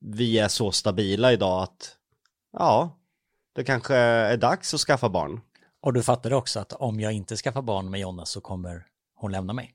[0.00, 1.96] vi är så stabila idag att
[2.52, 2.98] ja,
[3.54, 5.40] det kanske är dags att skaffa barn.
[5.80, 9.32] Och du fattade också att om jag inte skaffar barn med Jonas så kommer hon
[9.32, 9.74] lämna mig?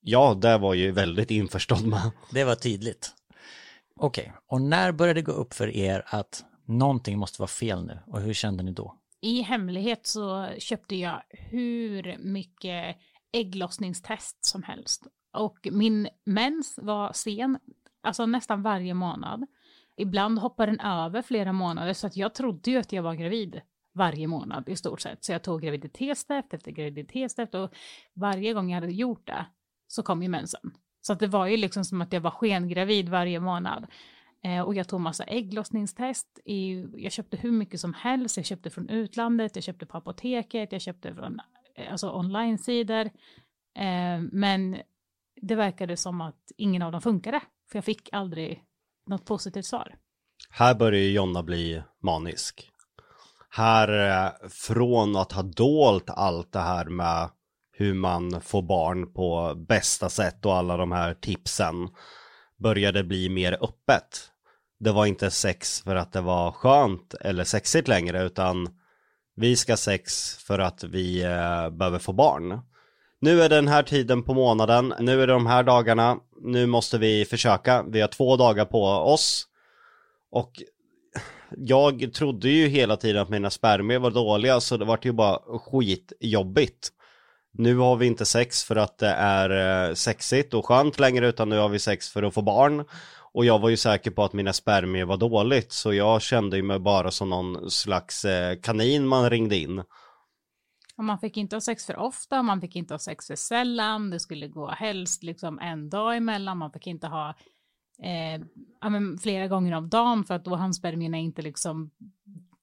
[0.00, 2.10] Ja, det var ju väldigt införstådd med.
[2.30, 3.14] Det var tydligt.
[3.96, 4.32] Okej, okay.
[4.46, 8.20] och när började det gå upp för er att någonting måste vara fel nu och
[8.20, 8.94] hur kände ni då?
[9.20, 12.96] I hemlighet så köpte jag hur mycket
[13.32, 17.58] ägglossningstest som helst och min mens var sen,
[18.02, 19.46] alltså nästan varje månad.
[19.96, 23.60] Ibland hoppar den över flera månader så att jag trodde ju att jag var gravid
[23.94, 25.24] varje månad i stort sett.
[25.24, 27.74] Så jag tog graviditetstest efter graviditetstest och
[28.14, 29.46] varje gång jag hade gjort det
[29.86, 30.60] så kom ju mensen.
[31.00, 33.86] Så att det var ju liksom som att jag var skengravid varje månad.
[34.44, 36.38] Eh, och jag tog massa ägglossningstest.
[36.44, 38.36] I, jag köpte hur mycket som helst.
[38.36, 41.40] Jag köpte från utlandet, jag köpte på apoteket, jag köpte från
[41.76, 43.04] eh, alltså online-sidor.
[43.78, 44.76] Eh, men
[45.42, 47.40] det verkade som att ingen av dem funkade.
[47.70, 48.65] För jag fick aldrig
[49.06, 49.94] något positivt svar.
[50.50, 52.70] Här börjar ju Jonna bli manisk.
[53.50, 57.30] Här, eh, från att ha dolt allt det här med
[57.72, 61.88] hur man får barn på bästa sätt och alla de här tipsen
[62.56, 64.30] började bli mer öppet.
[64.78, 68.68] Det var inte sex för att det var skönt eller sexigt längre utan
[69.36, 72.60] vi ska sex för att vi eh, behöver få barn.
[73.26, 76.98] Nu är den här tiden på månaden, nu är det de här dagarna, nu måste
[76.98, 79.46] vi försöka, vi har två dagar på oss.
[80.30, 80.62] Och
[81.56, 85.58] jag trodde ju hela tiden att mina spermier var dåliga så det vart ju bara
[85.58, 86.88] skitjobbigt.
[87.52, 91.48] nu har vi inte sex för att det är eh, sexigt och skönt längre utan
[91.48, 92.84] nu har vi sex för att få barn.
[93.32, 96.62] Och jag var ju säker på att mina spermier var dåligt så jag kände ju
[96.62, 99.82] mig bara som någon slags eh, kanin man ringde in.
[100.98, 104.10] Och man fick inte ha sex för ofta, man fick inte ha sex för sällan,
[104.10, 107.34] det skulle gå helst liksom en dag emellan, man fick inte ha
[108.02, 108.44] eh,
[108.80, 111.90] ja, men flera gånger om dagen för att då hann spermierna inte liksom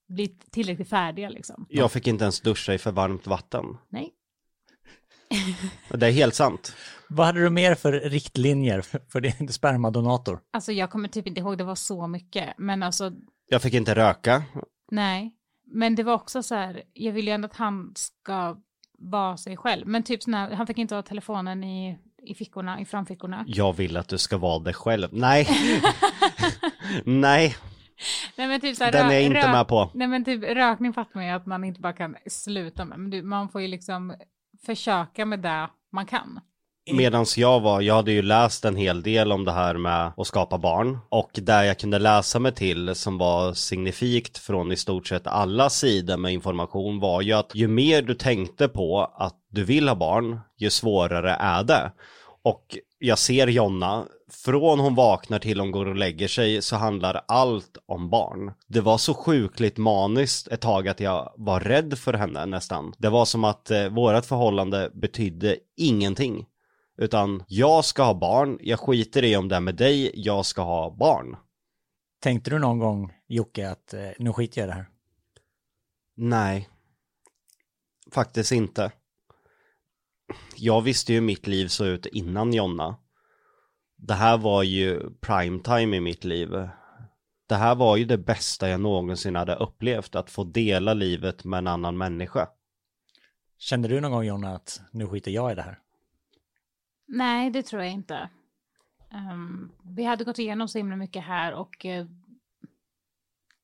[0.07, 1.65] bli tillräckligt färdiga liksom.
[1.69, 3.77] Jag fick inte ens duscha i för varmt vatten.
[3.89, 4.13] Nej.
[5.89, 6.75] Det är helt sant.
[7.09, 10.39] Vad hade du mer för riktlinjer för, för din spermadonator?
[10.51, 13.11] Alltså jag kommer typ inte ihåg, det var så mycket, men alltså
[13.49, 14.43] Jag fick inte röka.
[14.91, 15.35] nej.
[15.73, 18.57] Men det var också så här, jag vill ju ändå att han ska
[18.97, 22.79] vara sig själv, men typ sån här, han fick inte ha telefonen i, i fickorna,
[22.79, 23.43] i framfickorna.
[23.47, 25.09] Jag vill att du ska vara dig själv.
[25.11, 25.47] Nej.
[27.05, 27.55] Nej,
[28.37, 29.91] Nej men typ så här, den är jag inte med på.
[29.93, 33.09] Nej men typ rökning fattar man ju att man inte bara kan sluta med, men
[33.09, 34.15] du, man får ju liksom
[34.65, 36.39] försöka med det man kan.
[36.91, 40.27] Medans jag var, jag hade ju läst en hel del om det här med att
[40.27, 45.07] skapa barn och där jag kunde läsa mig till som var signifikt från i stort
[45.07, 49.63] sett alla sidor med information var ju att ju mer du tänkte på att du
[49.63, 51.91] vill ha barn, ju svårare är det.
[52.43, 54.05] Och jag ser Jonna,
[54.45, 58.51] från hon vaknar till hon går och lägger sig så handlar allt om barn.
[58.67, 62.93] Det var så sjukligt maniskt ett tag att jag var rädd för henne nästan.
[62.97, 66.45] Det var som att eh, vårat förhållande betydde ingenting.
[66.97, 70.61] Utan jag ska ha barn, jag skiter i om det är med dig, jag ska
[70.61, 71.37] ha barn.
[72.19, 74.89] Tänkte du någon gång, Jocke, att eh, nu skiter jag i det här?
[76.15, 76.69] Nej.
[78.11, 78.91] Faktiskt inte.
[80.55, 82.95] Jag visste ju hur mitt liv såg ut innan Jonna.
[83.97, 86.49] Det här var ju prime time i mitt liv.
[87.47, 91.57] Det här var ju det bästa jag någonsin hade upplevt, att få dela livet med
[91.57, 92.49] en annan människa.
[93.57, 95.79] Kände du någon gång, Jonna, att nu skiter jag i det här?
[97.05, 98.29] Nej, det tror jag inte.
[99.11, 102.05] Ehm, vi hade gått igenom så himla mycket här och eh,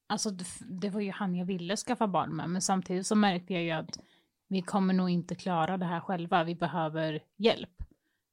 [0.08, 3.54] alltså det, det var ju han jag ville skaffa barn med, men samtidigt så märkte
[3.54, 4.00] jag ju att
[4.48, 7.84] vi kommer nog inte klara det här själva, vi behöver hjälp.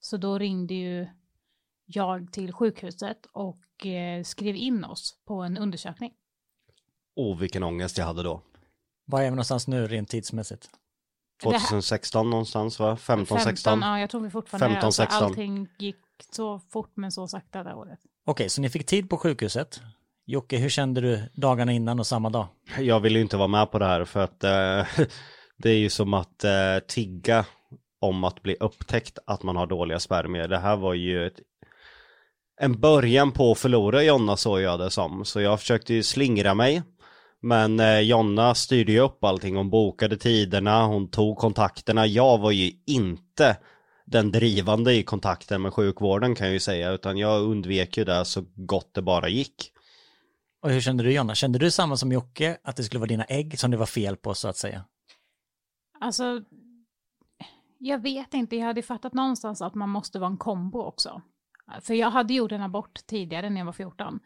[0.00, 1.06] Så då ringde ju
[1.86, 6.12] jag till sjukhuset och eh, skrev in oss på en undersökning.
[7.14, 8.42] Åh, vilken ångest jag hade då.
[9.04, 10.70] Var är vi någonstans nu rent tidsmässigt?
[11.42, 12.96] Det här- 2016 någonstans va?
[12.96, 13.80] 15, 16?
[13.80, 15.24] ja, jag tror vi fortfarande 15, alltså, 16.
[15.24, 15.96] allting gick
[16.32, 17.98] så fort men så sakta det året.
[18.26, 19.80] Okej, så ni fick tid på sjukhuset.
[20.26, 22.46] Jocke, hur kände du dagarna innan och samma dag?
[22.78, 25.04] Jag vill ju inte vara med på det här för att eh,
[25.56, 27.44] det är ju som att eh, tigga
[28.00, 30.48] om att bli upptäckt att man har dåliga spermier.
[30.48, 31.40] Det här var ju ett,
[32.60, 35.24] en början på att förlora Jonna såg jag det som.
[35.24, 36.82] Så jag försökte ju slingra mig.
[37.46, 39.56] Men eh, Jonna styrde ju upp allting.
[39.56, 42.06] Hon bokade tiderna, hon tog kontakterna.
[42.06, 43.56] Jag var ju inte
[44.06, 46.90] den drivande i kontakten med sjukvården kan jag ju säga.
[46.90, 49.72] Utan jag undvek ju det så gott det bara gick.
[50.62, 51.34] Och hur kände du, Jonna?
[51.34, 54.16] Kände du samma som Jocke, att det skulle vara dina ägg som det var fel
[54.16, 54.84] på, så att säga?
[56.00, 56.42] Alltså,
[57.78, 61.22] jag vet inte, jag hade fattat någonstans att man måste vara en kombo också.
[61.80, 64.20] För jag hade gjort en abort tidigare när jag var 14.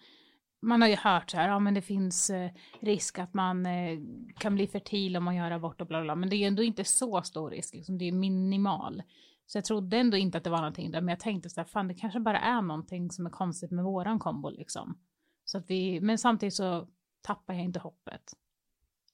[0.62, 3.98] Man har ju hört så här, ja men det finns eh, risk att man eh,
[4.38, 6.14] kan bli fertil om man gör abort och bla bla, bla.
[6.14, 7.98] Men det är ju ändå inte så stor risk, liksom.
[7.98, 9.02] det är minimal.
[9.46, 11.68] Så jag trodde ändå inte att det var någonting där, men jag tänkte så här,
[11.68, 14.98] fan det kanske bara är någonting som är konstigt med våran kombo liksom.
[15.44, 16.86] Så att vi, men samtidigt så
[17.22, 18.22] tappar jag inte hoppet.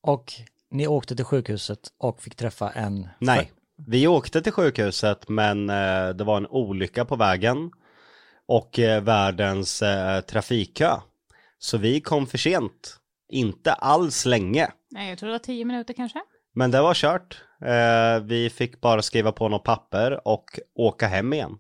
[0.00, 0.32] Och
[0.70, 3.08] ni åkte till sjukhuset och fick träffa en...
[3.18, 7.70] Nej, vi åkte till sjukhuset men eh, det var en olycka på vägen
[8.46, 9.82] och världens
[10.28, 10.96] trafikkö.
[11.58, 13.00] Så vi kom för sent.
[13.28, 14.72] Inte alls länge.
[14.90, 16.22] Nej, jag tror det var tio minuter kanske.
[16.54, 17.42] Men det var kört.
[17.60, 21.58] Eh, vi fick bara skriva på något papper och åka hem igen.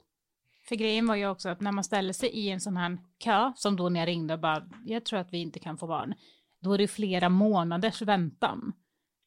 [0.68, 3.52] För grejen var ju också att när man ställer sig i en sån här kö,
[3.56, 6.14] som då när jag ringde och bara, jag tror att vi inte kan få barn,
[6.60, 8.72] då är det flera månaders väntan.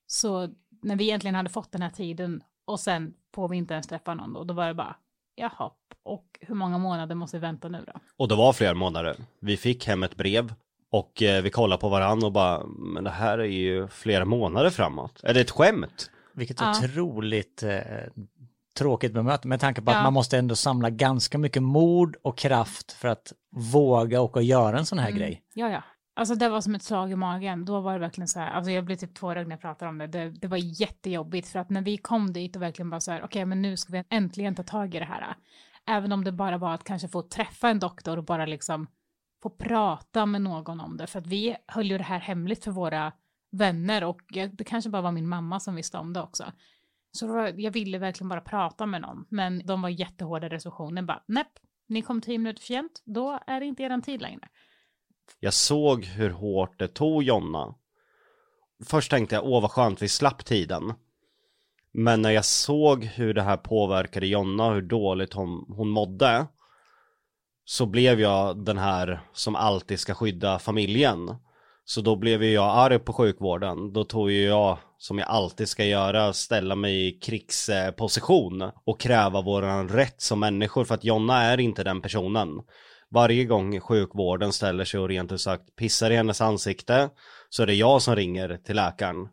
[0.08, 0.50] Så
[0.84, 4.14] när vi egentligen hade fått den här tiden och sen får vi inte ens träffa
[4.14, 4.96] någon då, då var det bara,
[5.36, 5.72] jaha,
[6.06, 7.94] och hur många månader måste vi vänta nu då?
[8.18, 9.16] Och det var flera månader.
[9.42, 10.54] Vi fick hem ett brev
[10.92, 14.70] och eh, vi kollade på varandra och bara, men det här är ju flera månader
[14.70, 15.20] framåt.
[15.24, 16.12] Är det ett skämt?
[16.34, 16.70] Vilket Ja.
[16.72, 17.80] otroligt eh,
[18.78, 19.98] tråkigt bemötande med tanke på Ja.
[19.98, 23.34] att man måste ändå samla ganska mycket mod och kraft för att
[23.74, 25.20] våga åka och göra en sån här Mm.
[25.20, 25.42] grej.
[25.54, 25.84] Ja, ja.
[26.16, 27.66] Alltså det var som ett slag i magen.
[27.66, 29.98] Då var det verkligen så här, alltså jag blev typ tårögd när jag pratade om
[29.98, 30.08] det.
[30.08, 30.30] det.
[30.30, 33.46] Det var jättejobbigt för att när vi kom dit och verkligen bara så här, okej
[33.46, 35.36] men nu ska vi äntligen ta tag i det här.
[35.90, 38.88] Även om det bara var att kanske få träffa en doktor och bara liksom
[39.44, 41.08] få prata med någon om det.
[41.08, 43.14] För att vi höll ju det här hemligt för våra
[43.52, 44.22] vänner och
[44.52, 46.52] det kanske bara var min mamma som visste om det också.
[47.12, 51.06] Så var, jag ville verkligen bara prata med någon, men de var jättehårda i recensionen.
[51.06, 51.52] Bara, näpp,
[51.88, 54.48] ni kom tio minuter för sent, då är det inte eran tid längre.
[55.40, 57.76] Jag såg hur hårt det tog Jonna.
[58.86, 60.94] Först tänkte jag, åh vad skönt, vi slapp tiden.
[61.94, 66.48] Men när jag såg hur det här påverkade Jonna, och hur dåligt hon, hon mådde,
[67.66, 71.36] så blev jag den här som alltid ska skydda familjen.
[71.86, 73.94] Så då blev ju jag arg på sjukvården.
[73.94, 79.42] Då tog ju jag, som jag alltid ska göra, ställa mig i krigsposition och kräva
[79.42, 80.86] våran rätt som människor.
[80.86, 82.50] För att Jonna är inte den personen.
[83.12, 87.10] Varje gång sjukvården ställer sig och rent ut sagt pissar i hennes ansikte
[87.50, 89.28] så är det jag som ringer till läkaren.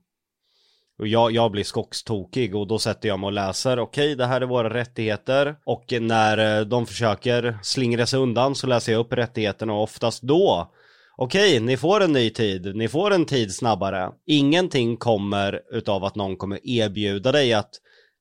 [0.98, 4.26] Och jag, jag blir skogstokig och då sätter jag mig och läser, okej okay, det
[4.26, 9.00] här är våra rättigheter och när eh, de försöker slingra sig undan så läser jag
[9.00, 10.72] upp rättigheterna och oftast då
[11.18, 14.10] Okej, ni får en ny tid, ni får en tid snabbare.
[14.26, 17.70] Ingenting kommer utav att någon kommer erbjuda dig att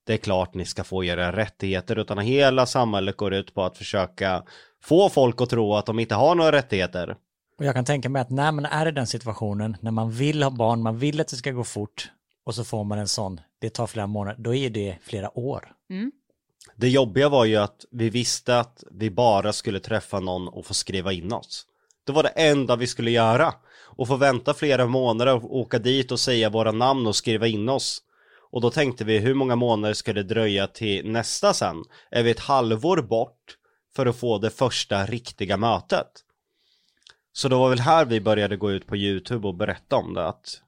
[0.05, 3.77] det är klart ni ska få era rättigheter utan hela samhället går ut på att
[3.77, 4.43] försöka
[4.83, 7.15] få folk att tro att de inte har några rättigheter.
[7.59, 10.43] Och jag kan tänka mig att när man är i den situationen, när man vill
[10.43, 12.09] ha barn, man vill att det ska gå fort
[12.45, 15.71] och så får man en sån, det tar flera månader, då är det flera år.
[15.89, 16.12] Mm.
[16.75, 20.73] Det jobbiga var ju att vi visste att vi bara skulle träffa någon och få
[20.73, 21.65] skriva in oss.
[22.03, 23.53] Det var det enda vi skulle göra.
[23.97, 27.69] Och få vänta flera månader och åka dit och säga våra namn och skriva in
[27.69, 28.01] oss.
[28.51, 31.84] Och då tänkte vi, hur många månader ska det dröja till nästa sen?
[32.12, 33.58] Är vi ett halvår bort
[33.95, 36.08] för att få det första riktiga mötet?
[37.34, 40.27] Så det var väl här vi började gå ut på YouTube och berätta om det,
[40.27, 40.62] att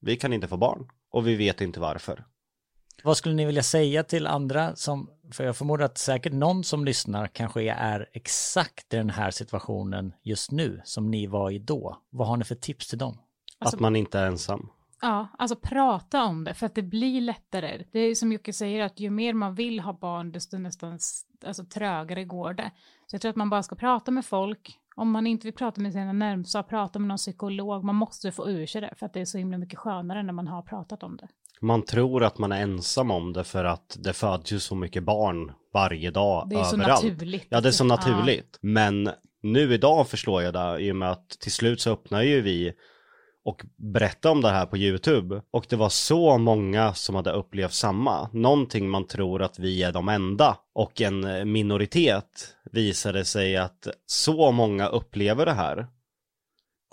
[0.00, 0.88] vi kan inte få barn.
[1.12, 2.24] Och vi vet inte varför.
[3.04, 6.84] Vad skulle ni vilja säga till andra som, för jag förmodar att säkert någon som
[6.84, 11.98] lyssnar kanske är exakt i den här situationen just nu som ni var i då.
[12.10, 13.18] Vad har ni för tips till dem?
[13.58, 14.68] Alltså, att man inte är ensam.
[15.00, 17.84] Ja, alltså prata om det för att det blir lättare.
[17.92, 20.98] Det är som Jocke säger att ju mer man vill ha barn desto nästan
[21.46, 22.70] alltså, trögare går det.
[23.06, 24.78] Så jag tror att man bara ska prata med folk.
[24.96, 27.84] Om man inte vill prata med sina närmsta, prata med någon psykolog.
[27.84, 30.32] Man måste få ur sig det för att det är så himla mycket skönare när
[30.32, 31.28] man har pratat om det.
[31.60, 35.04] Man tror att man är ensam om det för att det föds ju så mycket
[35.04, 37.00] barn varje dag Det är överallt.
[37.00, 37.46] så naturligt.
[37.48, 38.58] Ja, det är så naturligt.
[38.60, 38.68] Ja.
[38.68, 39.10] Men
[39.42, 42.72] nu idag förstår jag det i och med att till slut så öppnar ju vi
[43.44, 45.42] och berätta om det här på YouTube.
[45.50, 48.28] Och det var så många som hade upplevt samma.
[48.32, 50.56] Någonting man tror att vi är de enda.
[50.72, 55.86] Och en minoritet visade sig att så många upplever det här.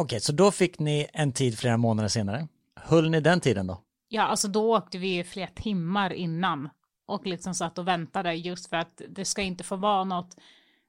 [0.02, 2.48] Okej, så då fick ni en tid flera månader senare.
[2.76, 3.82] Höll ni den tiden då?
[4.08, 6.70] Ja, alltså då åkte vi flera timmar innan
[7.08, 10.36] och liksom satt och väntade just för att det ska inte få vara något,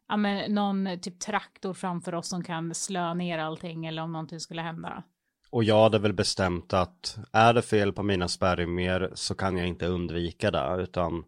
[0.09, 4.40] ja men någon typ traktor framför oss som kan slö ner allting eller om någonting
[4.40, 5.03] skulle hända.
[5.51, 9.67] Och jag hade väl bestämt att är det fel på mina spermier så kan jag
[9.67, 11.25] inte undvika det utan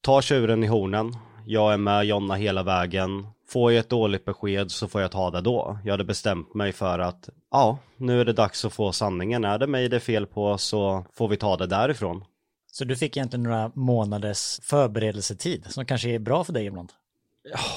[0.00, 1.16] ta tjuren i hornen.
[1.46, 3.26] Jag är med Jonna hela vägen.
[3.48, 5.78] Får jag ett dåligt besked så får jag ta det då.
[5.84, 9.44] Jag hade bestämt mig för att ja, nu är det dags att få sanningen.
[9.44, 12.24] Är det mig det är fel på så får vi ta det därifrån.
[12.72, 16.92] Så du fick egentligen några månaders förberedelsetid som kanske är bra för dig ibland?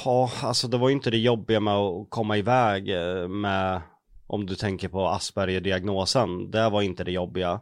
[0.05, 3.81] Ja, alltså det var ju inte det jobbiga med att komma iväg eh, med
[4.27, 7.61] om du tänker på Asperger-diagnosen, det var inte det jobbiga.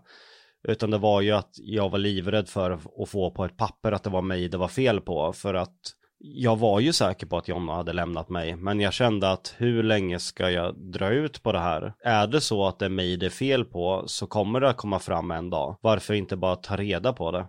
[0.68, 4.04] Utan det var ju att jag var livrädd för att få på ett papper att
[4.04, 5.34] det var mig det var fel på.
[5.34, 5.80] För att
[6.18, 8.56] jag var ju säker på att Jonna hade lämnat mig.
[8.56, 11.94] Men jag kände att hur länge ska jag dra ut på det här?
[12.04, 14.78] Är det så att det är mig det är fel på så kommer det att
[14.78, 15.78] komma fram en dag.
[15.82, 17.46] Varför inte bara ta reda på det?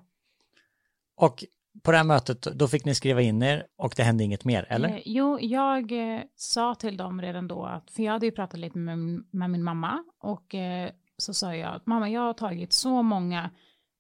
[1.16, 1.44] Och
[1.82, 4.66] på det här mötet, då fick ni skriva in er och det hände inget mer,
[4.68, 4.88] eller?
[4.88, 8.60] Eh, jo, jag eh, sa till dem redan då, att, för jag hade ju pratat
[8.60, 8.98] lite med,
[9.30, 13.44] med min mamma och eh, så sa jag att mamma, jag har tagit så många
[13.44, 13.50] eh,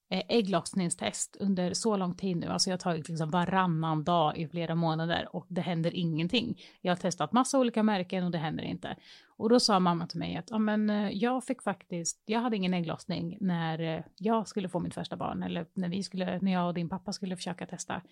[0.08, 4.48] Eh, ägglossningstest under så lång tid nu, alltså jag har tagit liksom varannan dag i
[4.48, 6.60] flera månader och det händer ingenting.
[6.80, 8.96] Jag har testat massa olika märken och det händer inte.
[9.36, 12.56] Och då sa mamma till mig att ja, men, eh, jag fick faktiskt, jag hade
[12.56, 16.52] ingen ägglossning när eh, jag skulle få mitt första barn eller när vi skulle, när
[16.52, 18.02] jag och din pappa skulle försöka testa.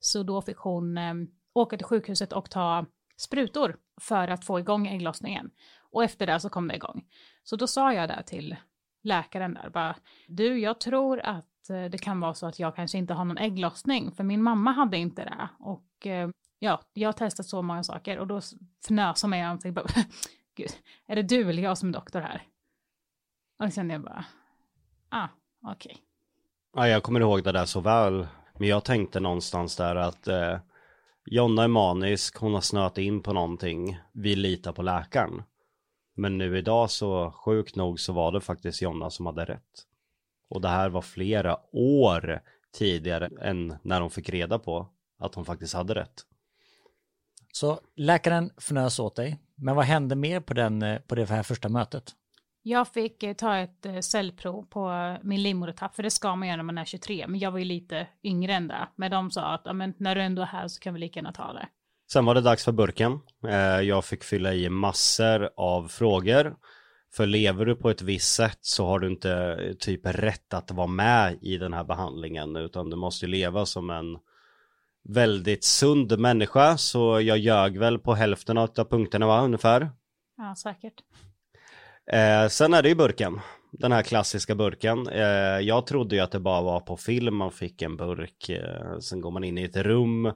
[0.00, 1.14] Så då fick hon eh,
[1.54, 2.86] åka till sjukhuset och ta
[3.16, 5.50] sprutor för att få igång ägglossningen.
[5.90, 7.04] Och efter det så kom det igång.
[7.44, 8.56] Så då sa jag där till
[9.02, 9.96] läkaren där bara,
[10.26, 13.38] du jag tror att eh, det kan vara så att jag kanske inte har någon
[13.38, 15.48] ägglossning, för min mamma hade inte det.
[15.58, 18.40] Och eh, ja, jag har testat så många saker och då
[18.84, 19.84] fnös hon mig i ansiktet
[20.56, 20.70] gud,
[21.06, 22.42] är det du eller jag som är doktor här?
[23.58, 24.24] Och då kände jag bara,
[25.08, 25.28] ah,
[25.66, 25.92] okej.
[25.92, 26.02] Okay.
[26.74, 28.26] Ja, jag kommer ihåg det där så väl.
[28.58, 30.58] Men jag tänkte någonstans där att eh,
[31.26, 33.98] Jonna är manisk, hon har snöat in på någonting.
[34.12, 35.42] Vi litar på läkaren.
[36.22, 39.86] Men nu idag så sjukt nog så var det faktiskt Jonna som hade rätt.
[40.50, 42.40] Och det här var flera år
[42.72, 46.20] tidigare än när hon fick reda på att hon faktiskt hade rätt.
[47.52, 51.42] Så läkaren fnös åt dig, men vad hände mer på, den, eh, på det här
[51.42, 52.12] första mötet?
[52.62, 56.56] Jag fick eh, ta ett eh, cellprov på min livmodertapp, för det ska man göra
[56.56, 58.88] när man är 23, men jag var ju lite yngre än det.
[58.96, 59.64] Men de sa att
[59.96, 61.68] när du ändå är här så kan vi lika gärna ta det.
[62.12, 63.20] Sen var det dags för burken.
[63.48, 66.54] Eh, Jag fick fylla i massor av frågor.
[67.14, 70.70] För lever du på ett visst sätt så har du inte eh, typ rätt att
[70.70, 74.18] vara med i den här behandlingen utan du måste leva som en
[75.08, 79.90] väldigt sund människa så jag ljög väl på hälften av punkterna va, ungefär.
[80.36, 80.94] Ja, säkert.
[82.12, 83.40] Eh, sen är det ju burken.
[83.72, 85.08] Den här klassiska burken.
[85.08, 88.48] Eh, jag trodde ju att det bara var på film man fick en burk.
[88.48, 90.32] Eh, sen går man in i ett rum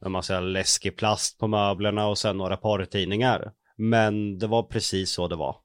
[0.00, 3.52] med massa läskig plast på möblerna och sen några porrtidningar.
[3.76, 5.56] Men det var precis så det var.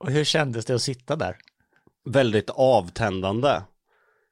[0.00, 1.36] Och hur kändes det att sitta där?
[2.04, 3.62] Väldigt avtändande.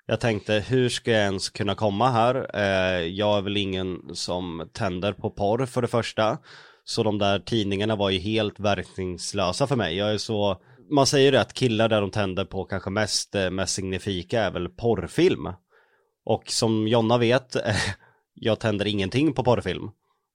[0.07, 2.51] Jag tänkte, hur ska jag ens kunna komma här?
[2.55, 6.39] Eh, jag är väl ingen som tänder på porr för det första.
[6.85, 9.97] Så de där tidningarna var ju helt verkningslösa för mig.
[9.97, 13.51] Jag är så, man säger det att killar där de tänder på kanske mest, eh,
[13.51, 15.49] mest signifika är väl porrfilm.
[16.25, 17.57] Och som Jonna vet,
[18.41, 19.91] jag tänder ingenting på porrfilm.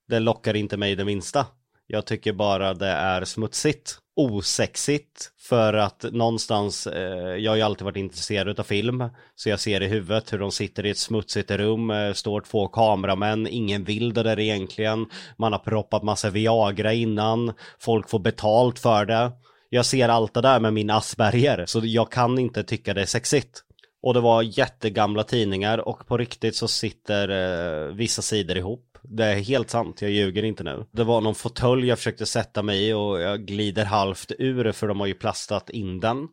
[0.07, 1.45] Det lockar inte mig det minsta.
[1.87, 7.85] Jag tycker bara det är smutsigt, osexigt för att någonstans, eh, jag har ju alltid
[7.85, 11.51] varit intresserad av film, så jag ser i huvudet hur de sitter i ett smutsigt
[11.51, 15.05] rum, eh, står två kameramän, ingen vill det där egentligen,
[15.37, 19.31] man har proppat massa Viagra innan, folk får betalt för det.
[19.69, 23.05] Jag ser allt det där med min Asperger, så jag kan inte tycka det är
[23.05, 23.63] sexigt.
[24.03, 28.97] Och det var jättegamla tidningar och på riktigt så sitter eh, vissa sidor ihop.
[29.01, 30.85] Det är helt sant, jag ljuger inte nu.
[30.91, 34.87] Det var någon fåtölj jag försökte sätta mig i och jag glider halvt ur för
[34.87, 36.27] de har ju plastat in den.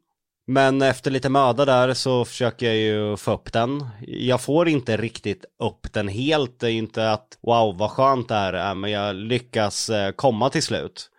[0.47, 3.87] Men efter lite möda där så försöker jag ju få upp den.
[4.07, 6.61] Jag får inte riktigt upp den helt.
[6.61, 10.12] Det är ju inte att wow vad skönt det här är men jag lyckas eh,
[10.12, 11.11] komma till slut.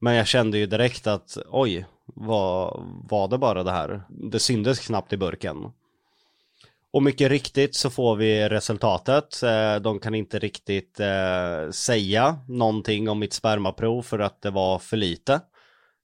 [0.00, 1.86] Men jag kände ju direkt att oj,
[2.20, 4.02] var, var det bara det här?
[4.08, 5.72] Det syndes knappt i burken.
[6.92, 9.42] Och mycket riktigt så får vi resultatet.
[9.42, 14.78] Eh, de kan inte riktigt eh, säga någonting om mitt spermaprov för att det var
[14.78, 15.40] för lite.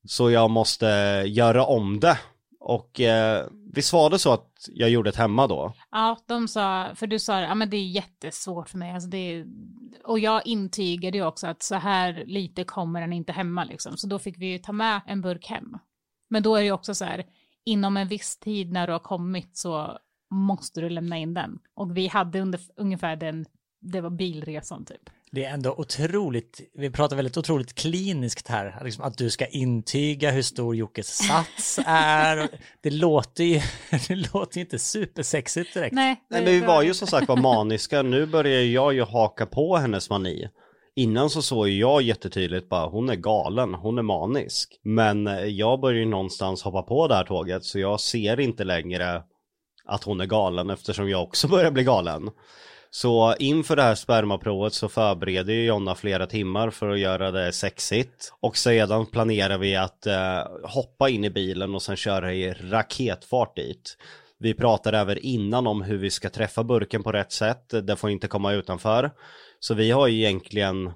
[0.04, 0.86] Så jag måste
[1.26, 2.18] göra om det.
[2.60, 5.72] Och eh, visst var det så att jag gjorde ett hemma då?
[5.90, 9.16] Ja, de sa, för du sa ja men det är jättesvårt för mig, alltså det
[9.18, 9.46] är,
[10.04, 14.06] och jag intygade ju också att så här lite kommer den inte hemma liksom, så
[14.06, 15.78] då fick vi ju ta med en burk hem.
[16.28, 17.24] Men då är det ju också så här,
[17.64, 19.98] inom en viss tid när du har kommit så
[20.30, 21.58] måste du lämna in den.
[21.74, 23.46] Och vi hade under, ungefär den,
[23.80, 25.10] det var bilresan typ.
[25.30, 30.30] Det är ändå otroligt, vi pratar väldigt otroligt kliniskt här, liksom att du ska intyga
[30.30, 32.48] hur stor Jockes sats är.
[32.80, 33.60] Det låter ju,
[34.08, 35.94] det låter inte supersexigt direkt.
[35.94, 39.46] Nej, Nej men vi var ju som sagt var maniska, nu börjar jag ju haka
[39.46, 40.48] på hennes mani.
[40.98, 44.80] Innan så såg jag jättetydligt bara hon är galen, hon är manisk.
[44.82, 48.64] Men eh, jag börjar ju någonstans hoppa på det här tåget så jag ser inte
[48.64, 49.22] längre
[49.84, 52.30] att hon är galen eftersom jag också börjar bli galen.
[52.90, 57.52] Så inför det här spermaprovet så förbereder ju Jonna flera timmar för att göra det
[57.52, 58.32] sexigt.
[58.40, 63.56] Och sedan planerar vi att eh, hoppa in i bilen och sen köra i raketfart
[63.56, 63.96] dit.
[64.38, 67.68] Vi pratar även innan om hur vi ska träffa burken på rätt sätt.
[67.82, 69.10] Det får inte komma utanför.
[69.60, 70.92] Så vi har ju egentligen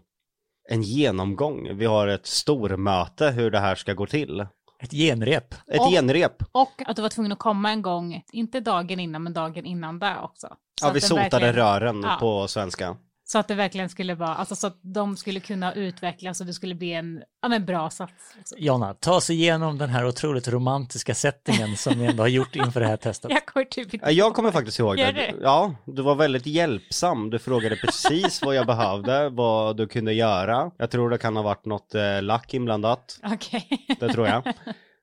[0.69, 1.77] en genomgång.
[1.77, 4.41] Vi har ett stormöte hur det här ska gå till.
[4.83, 5.55] Ett genrep.
[5.73, 6.43] Ett Och- genrep.
[6.53, 9.99] Och att du var tvungen att komma en gång, inte dagen innan, men dagen innan
[9.99, 10.49] det också.
[10.81, 12.17] Så Ja, vi sotade verkligen- rören Ja.
[12.21, 12.97] på svenska.
[13.33, 16.53] Så att det verkligen skulle vara, alltså så att de skulle kunna utvecklas och det
[16.53, 18.35] skulle bli en, ja men bra sats.
[18.37, 18.59] Liksom.
[18.61, 22.81] Jonna, ta oss igenom den här otroligt romantiska settingen som vi ändå har gjort inför
[22.81, 23.31] det här testet.
[23.35, 25.13] Jag kommer typ inte Ja, Jag kommer faktiskt ihåg det.
[25.13, 25.43] du?
[25.43, 27.31] Ja, du var väldigt hjälpsam.
[27.31, 30.71] Du frågade precis vad jag behövde, vad du kunde göra.
[30.77, 33.21] Jag tror det kan ha varit något eh, lack inblandat.
[33.23, 33.69] Okej.
[34.01, 34.43] Det tror jag.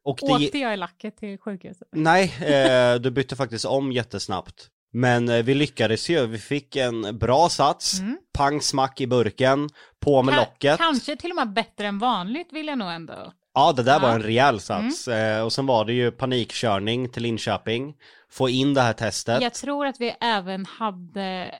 [0.03, 0.45] Och det...
[0.45, 1.87] Åkte jag i lacket till sjukhuset?
[1.91, 4.69] Nej, eh, du bytte faktiskt om jättesnabbt.
[4.97, 8.17] Men eh, vi lyckades ju, vi fick en bra sats, Mm.
[8.33, 9.69] pang smack i burken,
[9.99, 10.77] på med Ka- locket.
[10.77, 13.33] Kanske till och med bättre än vanligt vill jag nog ändå.
[13.53, 14.13] Ja, det där var Ja.
[14.13, 14.21] Mm.
[14.21, 15.07] en rejäl sats.
[15.07, 17.95] Eh, och sen var det ju panikkörning till Linköping,
[18.29, 19.41] få in det här testet.
[19.41, 21.55] Jag tror att vi även hade,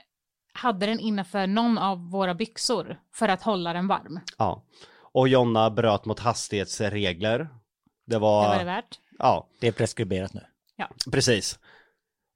[0.54, 4.20] hade den innanför någon av våra byxor för att hålla den varm.
[4.38, 4.64] Ja.
[5.14, 7.50] Och Jonna bröt mot hastighetsregler.
[8.08, 9.00] Det var, Det var det värt.
[9.20, 10.42] ja, Det är preskriberat nu.
[11.12, 11.60] precis.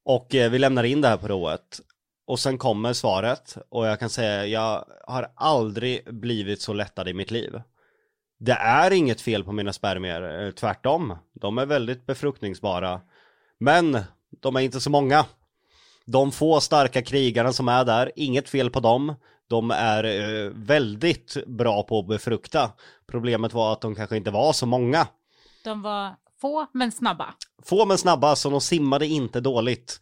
[0.04, 1.80] Och eh, vi lämnar in det här provet.
[2.26, 7.14] Och sen kommer svaret och jag kan säga jag har aldrig blivit så lättad i
[7.14, 7.60] mitt liv.
[8.38, 11.16] Det är inget fel på mina spermier, eh, tvärtom.
[11.32, 13.00] De är väldigt befruktningsbara.
[13.58, 13.98] Men
[14.40, 15.24] de är inte så många.
[16.06, 19.14] De få starka krigarna som är där, inget fel på dem.
[19.48, 22.70] De är eh, väldigt bra på att befrukta.
[23.06, 25.06] Problemet var att de kanske inte var så många.
[25.64, 27.34] De var få men snabba.
[27.62, 30.00] Få men snabba, så de simmade inte dåligt.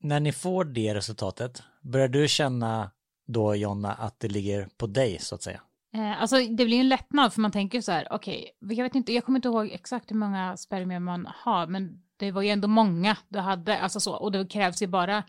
[0.00, 2.90] När ni får det resultatet, börjar du känna
[3.26, 5.60] då Jonna att det ligger på dig så att säga?
[5.94, 9.12] Eh, alltså det blir en lättnad för man tänker så här, okej, jag vet inte,
[9.12, 12.68] jag kommer inte ihåg exakt hur många spermier man har, men det var ju ändå
[12.68, 15.24] många du hade, alltså så, och det krävs ju bara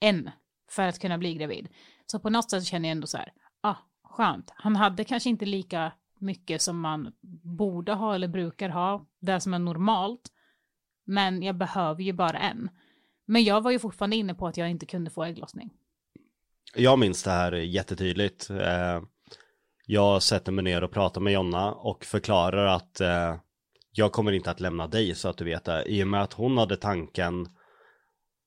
[0.00, 0.30] en
[0.70, 1.68] för att kunna bli gravid.
[2.06, 4.52] Så på något sätt känner jag ändå så här, ah, skönt.
[4.56, 5.92] Han hade kanske inte lika
[6.24, 7.12] mycket som man
[7.42, 10.30] borde ha eller brukar ha, det som är normalt,
[11.04, 12.70] men jag behöver ju bara en.
[13.26, 15.70] Men jag var ju fortfarande inne på att jag inte kunde få ägglossning.
[16.74, 18.50] Jag minns det här jättetydligt.
[18.50, 19.02] Eh,
[19.86, 23.36] jag sätter mig ner och pratar med Jonna och förklarar att eh,
[23.92, 25.84] jag kommer inte att lämna dig så att du vet det.
[25.86, 27.48] I och med att hon hade tanken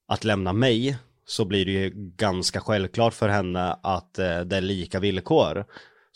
[0.07, 4.61] att lämna mig så blir det ju ganska självklart för henne att eh, det är
[4.61, 5.65] lika villkor.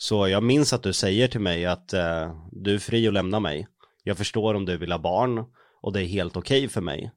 [0.02, 3.40] Så jag minns att du säger till mig att eh, du är fri att lämna
[3.40, 3.68] mig.
[4.02, 5.44] Jag förstår om du vill ha barn
[5.82, 7.10] och det är helt okej okay för mig.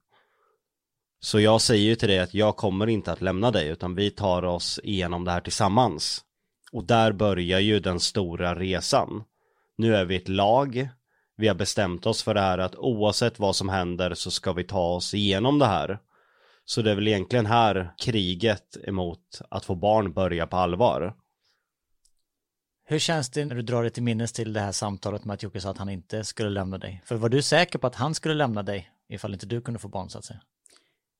[1.19, 4.11] Så jag säger ju till dig att jag kommer inte att lämna dig utan vi
[4.11, 6.21] tar oss igenom det här tillsammans.
[6.71, 9.23] Och där börjar ju den stora resan.
[9.77, 10.89] Nu är vi ett lag.
[11.37, 14.63] Vi har bestämt oss för det här att oavsett vad som händer så ska vi
[14.63, 15.99] ta oss igenom det här.
[16.65, 21.24] Så det är väl egentligen här kriget emot att få barn börjar på allvar.
[22.87, 25.43] Hur känns det när du drar dig till minnes till det här samtalet med att
[25.43, 27.01] Jocke sa att han inte skulle lämna dig?
[27.05, 29.87] För var du säker på att han skulle lämna dig ifall inte du kunde få
[29.87, 30.41] barn så att säga?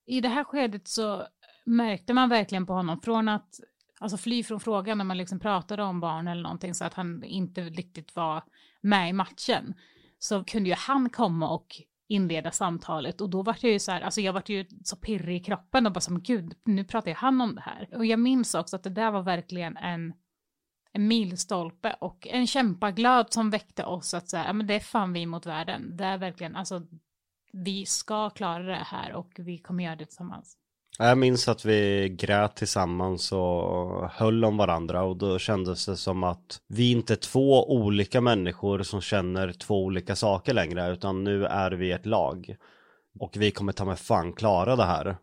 [0.06, 1.28] I det här skedet så
[1.66, 3.60] märkte man verkligen på honom från att
[4.00, 7.24] alltså fly från frågan när man liksom pratade om barn eller någonting så att han
[7.24, 8.44] inte riktigt var
[8.82, 9.74] med i matchen
[10.20, 14.02] så kunde ju han komma och inleda samtalet och då var det ju så här,
[14.02, 17.16] alltså jag var ju så pirrig i kroppen och bara som gud, nu pratar ju
[17.16, 17.90] han om det här.
[17.96, 20.14] Och jag minns också att det där var verkligen en,
[20.96, 25.14] en milstolpe och en kämpaglöd som väckte oss att säga, ja men det är fan
[25.14, 25.98] vi mot världen.
[25.98, 26.82] Det är verkligen, alltså
[27.52, 30.58] vi ska klara det här och vi kommer göra det tillsammans.
[30.98, 36.24] Jag minns att vi grät tillsammans och höll om varandra och då kändes det som
[36.24, 41.46] att vi inte är två olika människor som känner två olika saker längre utan nu
[41.46, 42.56] är vi ett lag.
[43.20, 45.18] Och vi kommer ta med fan klara det här.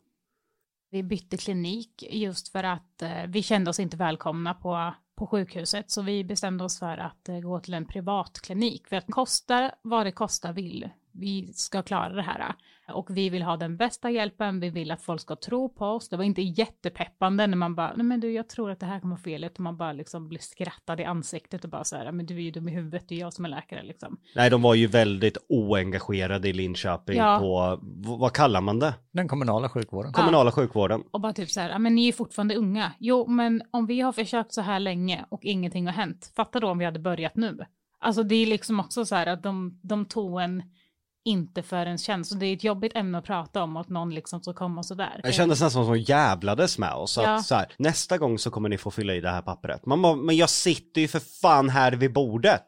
[0.90, 5.90] Vi bytte klinik just för att eh, vi kände oss inte välkomna på, på sjukhuset
[5.90, 10.06] så vi bestämde oss för att eh, gå till en privatklinik för att kosta vad
[10.06, 12.54] det kostar vill vi ska klara det här.
[12.92, 16.08] Och vi vill ha den bästa hjälpen, vi vill att folk ska tro på oss.
[16.08, 19.00] Det var inte jättepeppande när man bara, nej men du, jag tror att det här
[19.00, 19.54] kommer vara felet.
[19.54, 22.40] Och man bara liksom blir skrattad i ansiktet och bara så här, men du är
[22.40, 24.16] ju dum i huvudet, det är jag som är läkare liksom.
[24.34, 27.38] Nej, de var ju väldigt oengagerade i Linköping ja.
[27.38, 27.78] på,
[28.18, 28.94] vad kallar man det?
[29.12, 30.12] Den kommunala sjukvården.
[30.12, 30.54] Kommunala ja.
[30.54, 31.02] sjukvården.
[31.10, 32.92] Och bara typ så här, men ni är fortfarande unga.
[32.98, 36.68] Jo, men om vi har försökt så här länge och ingenting har hänt, fatta då
[36.68, 37.58] om vi hade börjat nu.
[38.00, 40.62] Alltså det är liksom också så här att de, de tog en
[41.24, 42.32] inte för ens känns.
[42.32, 44.86] Och det är ett jobbigt ämne att prata om att någon liksom ska komma och
[44.86, 45.20] sådär.
[45.24, 47.16] Jag kändes nästan som att de jävlades med oss.
[47.16, 47.34] Ja.
[47.34, 49.86] Att så här, nästa gång så kommer ni få fylla i det här pappret.
[49.86, 52.66] Man bara, men jag sitter ju för fan här vid bordet.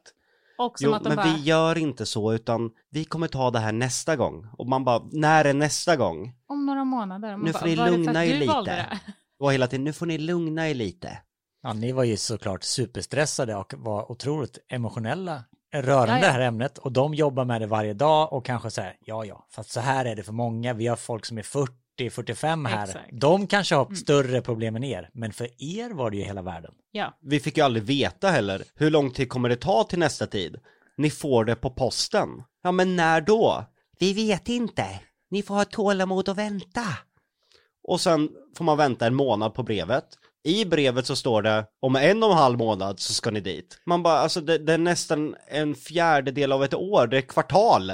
[0.58, 1.26] Och jo, men bara...
[1.26, 4.46] vi gör inte så utan vi kommer ta det här nästa gång.
[4.58, 6.34] Och man bara, när är nästa gång?
[6.46, 7.36] Om några månader.
[7.36, 9.00] nu får ni lugna er lite.
[9.38, 11.18] Och hela tiden, nu får ni lugna er lite.
[11.62, 15.44] Ja, ni var ju såklart superstressade och var otroligt emotionella
[15.82, 16.26] rörande ja, ja.
[16.26, 19.46] det här ämnet och de jobbar med det varje dag och kanske säger ja ja,
[19.50, 22.84] fast så här är det för många, vi har folk som är 40, 45 här,
[22.84, 23.08] Exakt.
[23.12, 23.96] de kanske har mm.
[23.96, 26.74] större problem än er, men för er var det ju hela världen.
[26.90, 27.18] Ja.
[27.20, 30.56] Vi fick ju aldrig veta heller, hur lång tid kommer det ta till nästa tid?
[30.96, 32.28] Ni får det på posten.
[32.62, 33.64] Ja, men när då?
[33.98, 34.86] Vi vet inte.
[35.30, 36.84] Ni får ha tålamod och vänta.
[37.88, 40.04] Och sen får man vänta en månad på brevet.
[40.44, 43.80] I brevet så står det om en och en halv månad så ska ni dit.
[43.86, 47.92] Man bara, alltså det, det är nästan en fjärdedel av ett år, det är kvartal.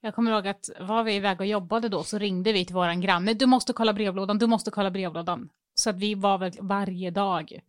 [0.00, 3.00] Jag kommer ihåg att var vi iväg och jobbade då så ringde vi till våran
[3.00, 3.34] granne.
[3.34, 5.48] Du måste kolla brevlådan, du måste kolla brevlådan.
[5.74, 7.60] Så att vi var väl varje dag.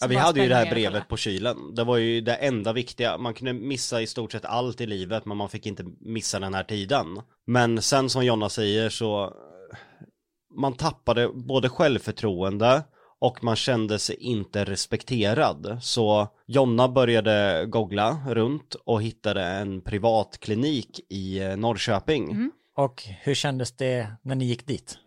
[0.00, 1.74] Ja, vi hade ju det här brevet på kylen.
[1.74, 3.18] Det var ju det enda viktiga.
[3.18, 6.54] Man kunde missa i stort sett allt i livet, men man fick inte missa den
[6.54, 7.06] här tiden.
[7.46, 9.32] Men sen som Jonna säger så,
[10.54, 12.82] man tappade både självförtroende,
[13.18, 15.78] och man kände sig inte respekterad.
[15.82, 22.30] Så Jonna började googla runt och hittade en privatklinik i eh, Norrköping.
[22.30, 22.52] Mm.
[22.76, 24.98] Och hur kändes det när ni gick dit?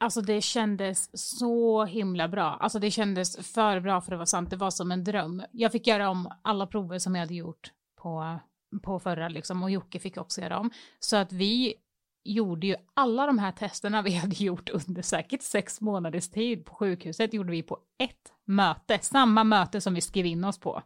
[0.00, 2.44] Alltså det kändes så himla bra.
[2.60, 4.50] Alltså det kändes för bra för att vara sant.
[4.50, 5.42] Det var som en dröm.
[5.52, 7.72] Jag fick göra om alla prover som jag hade gjort
[8.02, 8.38] på,
[8.82, 10.70] på förra liksom och Jocke fick också göra om.
[11.00, 11.74] Så att vi
[12.32, 16.74] gjorde ju alla de här testerna vi hade gjort under säkert sex månaders tid på
[16.74, 20.82] sjukhuset gjorde vi på ett möte, samma möte som vi skrev in oss på.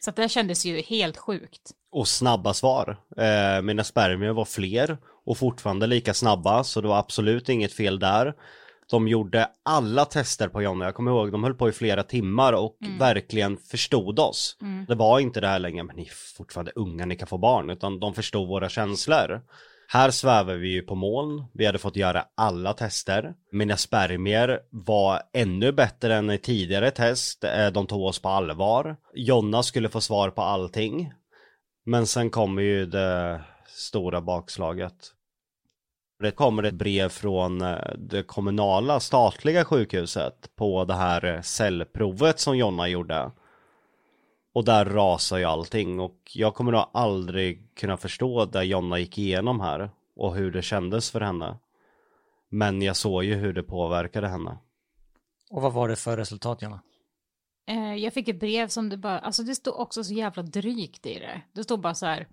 [0.00, 1.70] Så det kändes ju helt sjukt.
[1.92, 2.96] Och snabba svar.
[3.16, 7.98] Eh, mina spermier var fler och fortfarande lika snabba så det var absolut inget fel
[7.98, 8.34] där.
[8.90, 12.52] De gjorde alla tester på Jonna, jag kommer ihåg, de höll på i flera timmar
[12.52, 12.98] och Mm.
[12.98, 14.56] verkligen förstod oss.
[14.62, 14.84] Mm.
[14.88, 17.70] Det var inte det här längre, men ni är fortfarande unga, ni kan få barn,
[17.70, 19.42] utan de förstod våra känslor.
[19.88, 23.34] Här svävar vi ju på moln, vi hade fått göra alla tester.
[23.52, 28.96] Mina spermier var ännu bättre än i tidigare test, eh, de tog oss på allvar.
[29.14, 31.12] Jonna skulle få svar på allting.
[31.84, 34.94] Men sen kommer ju det stora bakslaget.
[36.22, 42.40] Det kommer ett brev från eh, det kommunala statliga sjukhuset på det här eh, cellprovet
[42.40, 43.30] som Jonna gjorde.
[44.56, 49.18] Och där rasar ju allting och jag kommer nog aldrig kunna förstå det Jonna gick
[49.18, 51.58] igenom här och hur det kändes för henne.
[52.48, 54.58] Men jag såg ju hur det påverkade henne.
[55.50, 56.80] Och vad var det för resultat, Jonna?
[57.66, 61.06] Eh, jag fick ett brev som det bara, alltså det stod också så jävla drygt
[61.06, 61.42] i det.
[61.52, 62.28] Det stod bara så här,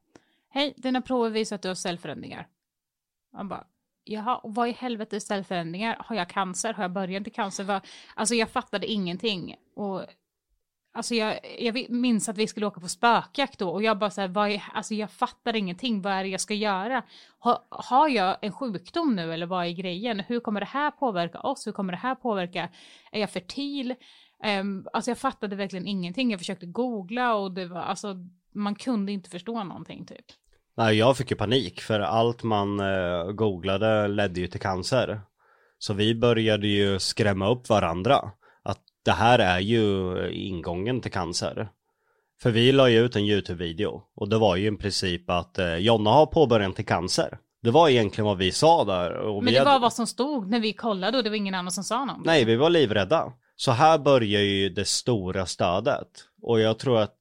[0.50, 2.48] hej, dina prover visar att du har cellförändringar.
[3.34, 3.68] Man bara,
[4.04, 5.98] jaha, och vad i helvete är cellförändringar?
[6.00, 6.74] Har jag cancer?
[6.74, 7.82] Har jag början till cancer?
[8.16, 9.56] Alltså jag fattade ingenting.
[9.76, 10.06] Och
[10.94, 14.22] alltså jag, jag minns att vi skulle åka på spökjakt då och jag bara så
[14.22, 17.04] här, vad är, alltså jag fattar ingenting, vad är det jag ska göra?
[17.40, 20.20] Ha, har jag en sjukdom nu eller vad är grejen?
[20.20, 21.68] Hur kommer det här påverka oss?
[21.68, 22.70] Hur kommer det här påverka?
[23.12, 23.96] Är jag fertil?
[24.60, 26.32] Um, alltså jag fattade verkligen ingenting.
[26.32, 28.16] Jag försökte googla och det var alltså
[28.56, 30.26] man kunde inte förstå någonting typ.
[30.78, 35.22] Nej, jag fick ju panik för allt man eh, googlade ledde ju till cancer.
[35.78, 38.32] Så vi började ju skrämma upp varandra.
[39.06, 41.70] Det här är ju ingången till cancer.
[42.42, 45.76] För vi la ju ut en YouTube-video och det var ju i princip att eh,
[45.76, 47.38] Jonna har påbörjat till cancer.
[47.62, 49.42] Det var egentligen vad vi sa där.
[49.42, 49.82] Men det var hade...
[49.82, 52.26] vad som stod när vi kollade och det var ingen annan som sa någonting.
[52.26, 53.34] Nej, vi var livrädda.
[53.56, 56.08] Så här börjar ju det stora stödet.
[56.42, 57.20] Och jag tror att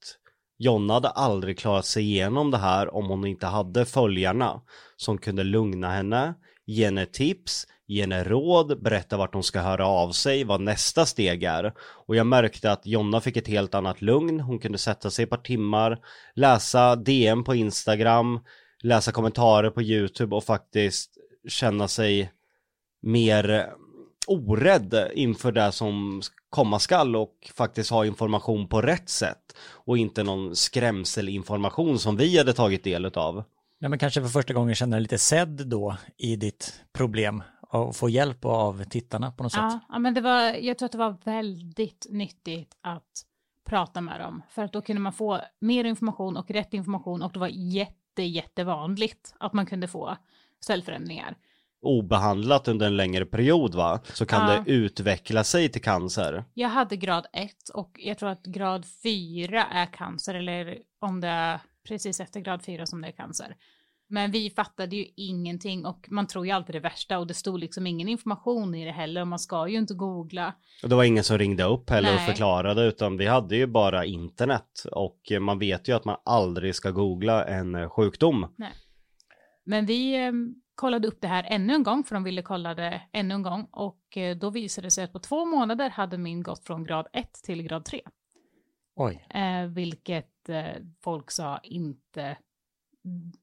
[0.58, 4.60] Jonna hade aldrig klarat sig igenom det här om hon inte hade följarna
[4.96, 6.34] som kunde lugna henne,
[6.72, 11.06] ge henne tips, ge henne råd, berätta vart hon ska höra av sig, vad nästa
[11.06, 11.72] steg är.
[11.78, 15.30] Och jag märkte att Jonna fick ett helt annat lugn, hon kunde sätta sig ett
[15.30, 15.98] par timmar,
[16.34, 18.40] läsa DM på Instagram,
[18.82, 21.10] läsa kommentarer på YouTube och faktiskt
[21.48, 22.32] känna sig
[23.02, 23.64] mer eh,
[24.26, 30.22] orädd inför det som komma skall och faktiskt ha information på rätt sätt och inte
[30.22, 33.44] någon skrämselinformation som vi hade tagit del av.
[33.82, 37.96] Nej, men kanske för första gången känner dig lite sedd då i ditt problem och
[37.96, 39.80] få hjälp av tittarna på något Ja, sätt.
[39.88, 43.22] ja, men det var, jag tror att det var väldigt nyttigt att
[43.66, 44.42] prata med dem.
[44.50, 48.22] För att då kunde man få mer information och rätt information och det var jätte,
[48.22, 50.16] jättevanligt att man kunde få
[50.64, 51.36] cellförändringar.
[51.84, 54.62] Obehandlat under en längre period va, så kan Ja.
[54.66, 56.44] det utveckla sig till cancer.
[56.54, 61.28] Jag hade grad 1 och jag tror att grad 4 är cancer eller om det
[61.28, 63.56] är precis efter grad 4 som det är cancer.
[64.12, 67.60] Men vi fattade ju ingenting och man tror ju alltid det värsta och det stod
[67.60, 70.54] liksom ingen information i det heller och man ska ju inte googla.
[70.82, 72.26] Och det var ingen som ringde upp heller och Nej.
[72.26, 76.90] förklarade utan vi hade ju bara internet och man vet ju att man aldrig ska
[76.90, 78.46] googla en eh, sjukdom.
[79.64, 80.32] Men vi eh,
[80.74, 83.68] kollade upp det här ännu en gång för de ville kolla det ännu en gång
[83.70, 87.06] och eh, då visade det sig att på två månader hade min gått från grad
[87.12, 88.00] 1 till grad 3.
[88.96, 90.64] Oj, Eh, vilket eh,
[91.00, 92.36] folk sa inte,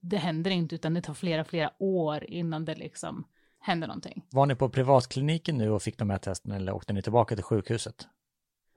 [0.00, 3.24] det händer inte utan det tar flera, flera år innan det liksom
[3.60, 4.24] händer någonting.
[4.30, 7.44] var ni på privatkliniken nu och fick de här testerna eller åkte ni tillbaka till
[7.44, 8.08] sjukhuset?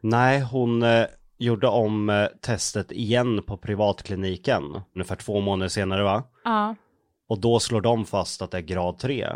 [0.02, 1.06] Nej, hon eh,
[1.38, 6.24] gjorde om eh, testet igen på privatkliniken ungefär två månader senare va?
[6.44, 6.76] Ja,
[7.28, 9.28] Och då slår de fast att det är grad 3.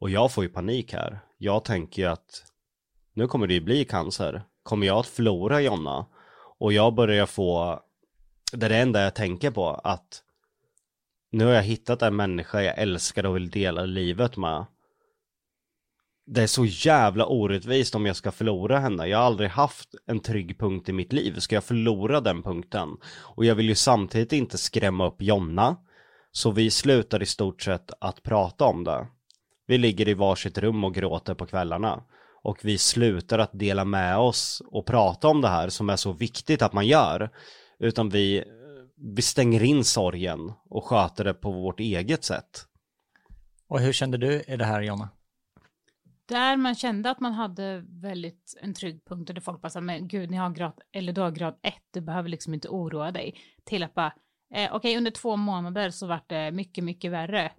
[0.00, 1.18] Och jag får ju panik här.
[1.38, 2.44] Jag tänker ju att
[3.14, 4.42] nu kommer det ju bli cancer.
[4.62, 6.06] Kommer jag att förlora Jonna?
[6.58, 7.80] Och jag börjar få,
[8.52, 10.22] det är det enda jag tänker på, att
[11.34, 14.66] nu har jag hittat en människa jag älskar och vill dela livet med.
[16.26, 19.06] Det är så jävla orättvist om jag ska förlora henne.
[19.06, 21.38] Jag har aldrig haft en trygg punkt i mitt liv.
[21.38, 22.88] Ska jag förlora den punkten?
[23.20, 25.76] Och jag vill ju samtidigt inte skrämma upp Jonna.
[26.32, 29.06] Så vi slutar i stort sett att prata om det.
[29.66, 32.02] Vi ligger i varsitt rum och gråter på kvällarna.
[32.42, 36.12] Och vi slutar att dela med oss och prata om det här som är så
[36.12, 37.30] viktigt att man gör.
[37.78, 38.44] Utan vi,
[38.96, 42.66] vi stänger in sorgen och sköter det på vårt eget sätt.
[43.68, 45.08] Och hur kände du i det här Jonna?
[46.26, 49.80] där man kände att man hade väldigt en trygg punkt och där folk bara sa,
[49.80, 53.10] men gud, ni har grad, eller du har grad 1, du behöver liksom inte oroa
[53.10, 53.34] dig.
[53.64, 54.12] Till att bara,
[54.54, 57.52] eh, okej, under två månader så vart det mycket, mycket värre.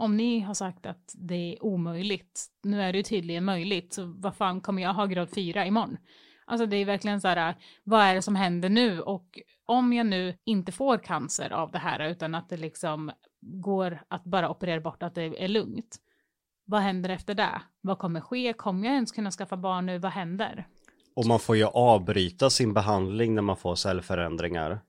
[0.00, 4.04] om ni har sagt att det är omöjligt, nu är det ju tydligen möjligt, så
[4.06, 5.96] vad fan kommer jag ha grad 4 imorgon?
[6.46, 9.00] Alltså det är verkligen så här, vad är det som händer nu?
[9.00, 9.38] Och
[9.68, 13.10] om jag nu inte får cancer av det här, utan att det liksom
[13.40, 15.96] går att bara operera bort att det är lugnt.
[16.64, 17.62] Vad händer efter det?
[17.80, 18.52] Vad kommer ske?
[18.52, 19.98] Kommer jag ens kunna skaffa barn nu?
[19.98, 20.66] Vad händer?
[21.16, 24.80] Och man får ju avbryta sin behandling när man får cellförändringar.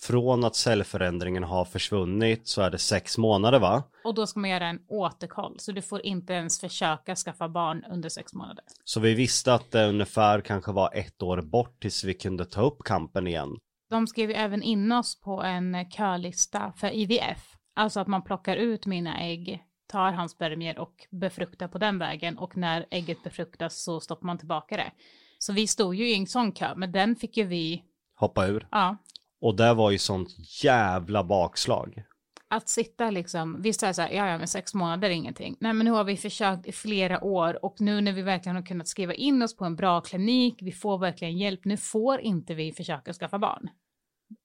[0.00, 3.82] Från att cellförändringen har försvunnit så är det sex månader va?
[4.04, 7.84] Och då ska man göra en återkoll, så du får inte ens försöka skaffa barn
[7.90, 8.64] under sex månader.
[8.84, 12.62] Så vi visste att det ungefär kanske var ett år bort tills vi kunde ta
[12.62, 13.56] upp kampen igen.
[13.90, 18.56] De skrev ju även in oss på en kölista för IVF, alltså att man plockar
[18.56, 23.82] ut mina ägg, tar hans spermier och befruktar på den vägen och när ägget befruktas
[23.82, 24.92] så stoppar man tillbaka det.
[25.38, 27.82] Så vi stod ju i en sån kö, men den fick ju vi,
[28.14, 28.68] Hoppa ur.
[28.70, 28.96] ja,
[29.40, 30.28] Och det var ju sånt
[30.64, 32.02] jävla bakslag.
[32.48, 35.56] Att sitta liksom, visst är det så här, ja ja men sex månader är ingenting.
[35.60, 38.62] Nej men nu har vi försökt i flera år och nu när vi verkligen har
[38.62, 42.54] kunnat skriva in oss på en bra klinik, vi får verkligen hjälp, nu får inte
[42.54, 43.70] vi försöka skaffa barn.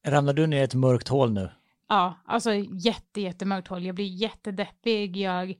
[0.08, 1.50] Ramlar du ner i ett mörkt hål nu?
[1.88, 5.56] Ja, alltså jätte, jättemörkt håll, jag blir jättedeppig, jag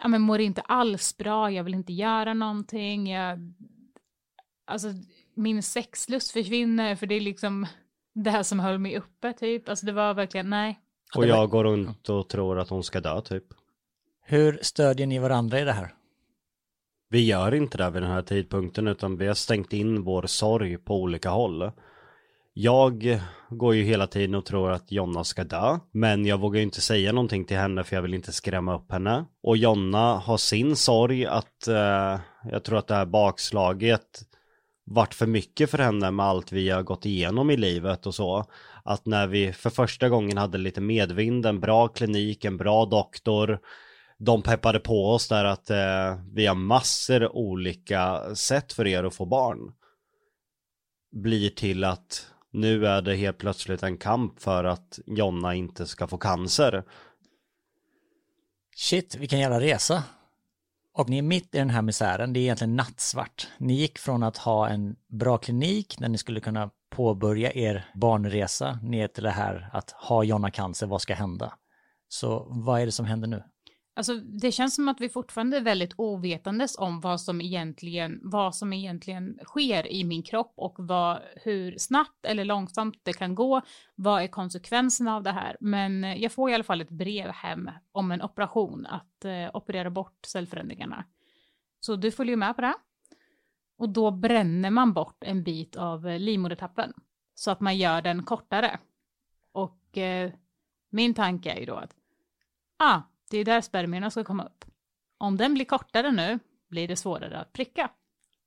[0.00, 3.54] ja, men mår inte alls bra, jag vill inte göra någonting, jag,
[4.64, 4.88] alltså
[5.34, 7.66] min sexlust försvinner för det är liksom
[8.14, 10.81] det här som höll mig uppe typ, alltså det var verkligen, nej.
[11.16, 13.44] Och jag går runt och tror att hon ska dö typ.
[14.24, 15.94] Hur stödjer ni varandra i det här?
[17.08, 20.78] Vi gör inte det vid den här tidpunkten utan vi har stängt in vår sorg
[20.78, 21.70] på olika håll.
[22.54, 26.64] Jag går ju hela tiden och tror att Jonna ska dö, men jag vågar ju
[26.64, 29.24] inte säga någonting till henne för jag vill inte skrämma upp henne.
[29.42, 34.22] Och Jonna har sin sorg att eh, jag tror att det här bakslaget
[34.84, 38.44] vart för mycket för henne med allt vi har gått igenom i livet och så.
[38.84, 43.60] Att när vi för första gången hade lite medvind, en bra klinik, en bra doktor,
[44.18, 49.14] de peppade på oss där att eh, vi har massor olika sätt för er att
[49.14, 49.72] få barn.
[51.12, 56.06] Blir till att nu är det helt plötsligt en kamp för att Jonna inte ska
[56.06, 56.84] få cancer.
[58.76, 60.04] Shit, vilken jävla resa.
[60.94, 63.48] Och ni är mitt i den här misären, det är egentligen nattsvart.
[63.58, 68.78] Ni gick från att ha en bra klinik där ni skulle kunna påbörja er barnresa
[68.82, 71.52] ner till det här att ha Jonna cancer, vad ska hända?
[72.08, 73.42] Så vad är det som händer nu?
[73.94, 78.54] Alltså det känns som att vi fortfarande är väldigt ovetandes om vad som egentligen, vad
[78.54, 83.62] som egentligen sker i min kropp och vad, hur snabbt eller långsamt det kan gå.
[83.94, 85.56] Vad är konsekvenserna av det här?
[85.60, 89.50] Men eh, jag får i alla fall ett brev hem om en operation, att eh,
[89.54, 91.04] operera bort cellförändringarna.
[91.80, 92.74] Så du följer med på det.
[93.78, 96.92] Och då bränner man bort en bit av eh, livmodertappen
[97.34, 98.78] så att man gör den kortare.
[99.52, 100.32] Och eh,
[100.90, 101.94] min tanke är ju då att
[102.78, 103.00] ah,
[103.32, 104.64] det är där spermierna ska komma upp.
[105.18, 106.38] Om den blir kortare nu
[106.70, 107.90] blir det svårare att pricka.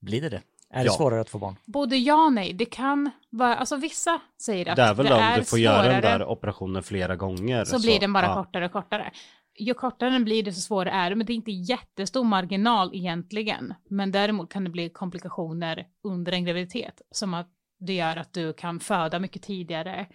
[0.02, 0.42] Blir det det?
[0.70, 0.92] Är det Ja.
[0.92, 1.56] svårare att få barn?
[1.66, 2.54] Både ja och nej.
[2.54, 6.02] Det kan vara, alltså vissa säger att Det är väl om du får svårare, göra
[6.02, 7.66] den där operationen flera gånger.
[7.66, 8.34] så, blir den bara ja.
[8.34, 9.12] kortare och kortare.
[9.60, 13.74] Ju kortare den blir desto svårare är det, men det är inte jättestor marginal egentligen.
[13.90, 17.48] Men däremot kan det bli komplikationer under en graviditet, som att
[17.80, 20.08] det gör att du kan föda mycket tidigare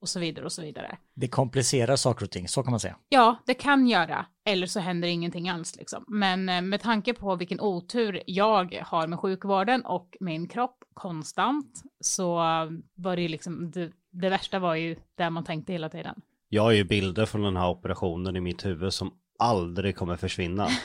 [0.00, 0.98] och så vidare och så vidare.
[1.14, 2.96] Det komplicerar saker och ting, så kan man säga.
[3.08, 4.26] Ja, det kan göra.
[4.44, 6.04] Eller så händer ingenting alls liksom.
[6.08, 11.82] Men eh, med tanke på vilken otur jag har med sjukvården och min kropp konstant
[12.00, 12.34] så
[12.94, 16.20] var det ju liksom det, det värsta var ju där man tänkte hela tiden.
[16.48, 20.68] Jag har ju bilder från den här operationen i mitt huvud som aldrig kommer försvinna.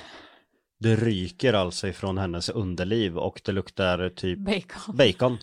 [0.80, 4.98] Det ryker alltså ifrån hennes underliv och det luktar typ Bacon.
[4.98, 5.38] bacon.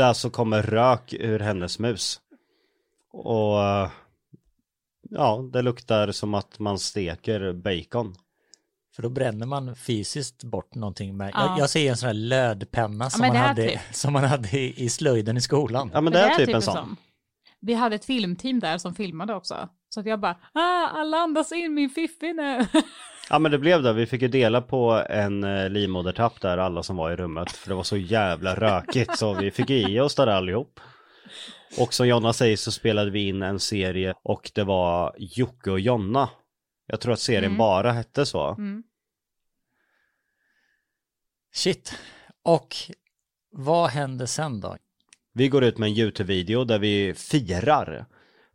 [0.00, 2.20] Det alltså kommer rök ur hennes mus.
[3.12, 3.56] Och
[5.10, 8.14] ja, det luktar som att man steker bacon.
[8.94, 11.46] För då bränner man fysiskt bort någonting med, Ja.
[11.46, 14.12] jag, jag ser en sån här lödpenna som, men man det är hade, typ- som
[14.12, 15.90] man hade i, i slöjden i skolan.
[15.94, 16.96] Ja men, det, är typ en sån.
[17.60, 19.68] Vi hade ett filmteam där som filmade också.
[19.94, 22.66] Så att jag bara, ah, alla andas in min fiffi nu.
[23.32, 26.82] Ja men det blev det, vi fick ju dela på en eh, livmodertapp där alla
[26.82, 27.50] som var i rummet.
[27.52, 30.80] För det var så jävla rökigt så vi fick i oss där allihop.
[31.78, 35.80] Och som Jonna säger så spelade vi in en serie och det var Jocke och
[35.80, 36.28] Jonna.
[36.86, 37.58] Jag tror att serien Mm.
[37.58, 38.48] bara hette så.
[38.48, 38.82] Mm.
[41.54, 41.98] Shit.
[42.42, 42.76] Och
[43.52, 44.76] vad händer sen då?
[45.34, 48.06] Vi går ut med en YouTube-video där vi firar.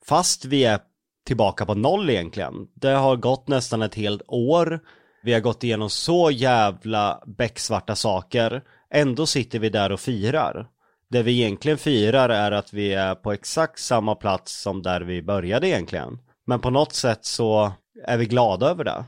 [0.07, 0.79] Fast vi är
[1.25, 2.67] tillbaka på noll egentligen.
[2.73, 4.79] Det har gått nästan ett helt år.
[5.23, 8.63] Vi har gått igenom så jävla becksvarta saker.
[8.93, 10.67] Ändå sitter vi där och firar.
[11.09, 15.21] Det vi egentligen firar är att vi är på exakt samma plats som där vi
[15.21, 16.19] började egentligen.
[16.45, 17.71] Men på något sätt så
[18.03, 19.05] är vi glada över det.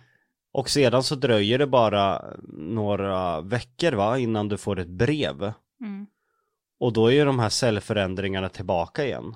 [0.54, 5.54] Och sedan så dröjer det bara några veckor va, innan du får ett brev.
[5.82, 6.08] Mm.
[6.80, 9.36] Och då är ju de här cellförändringarna tillbaka igen.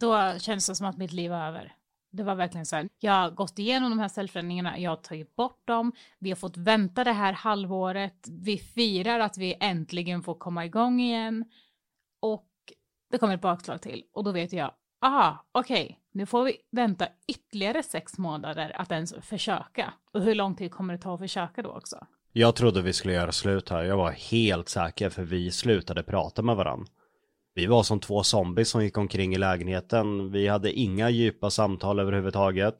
[0.00, 1.72] Då känns det som att mitt liv var över.
[2.12, 5.36] Det var verkligen så här, jag har gått igenom de här cellförändringarna, jag har tagit
[5.36, 10.34] bort dem, vi har fått vänta det här halvåret, vi firar att vi äntligen får
[10.34, 11.44] komma igång igen
[12.20, 12.48] och
[13.10, 14.70] det kommer ett bakslag till och då vet jag,
[15.02, 19.94] aha, okej, okay, nu får vi vänta ytterligare sex månader att ens försöka.
[20.12, 22.06] Och hur lång tid kommer det ta att försöka då också?
[22.32, 26.42] Jag trodde vi skulle göra slut här, jag var helt säker för vi slutade prata
[26.42, 26.86] med varandra.
[27.56, 30.32] Vi var som två zombies som gick omkring i lägenheten.
[30.32, 32.74] Vi hade inga djupa samtal överhuvudtaget.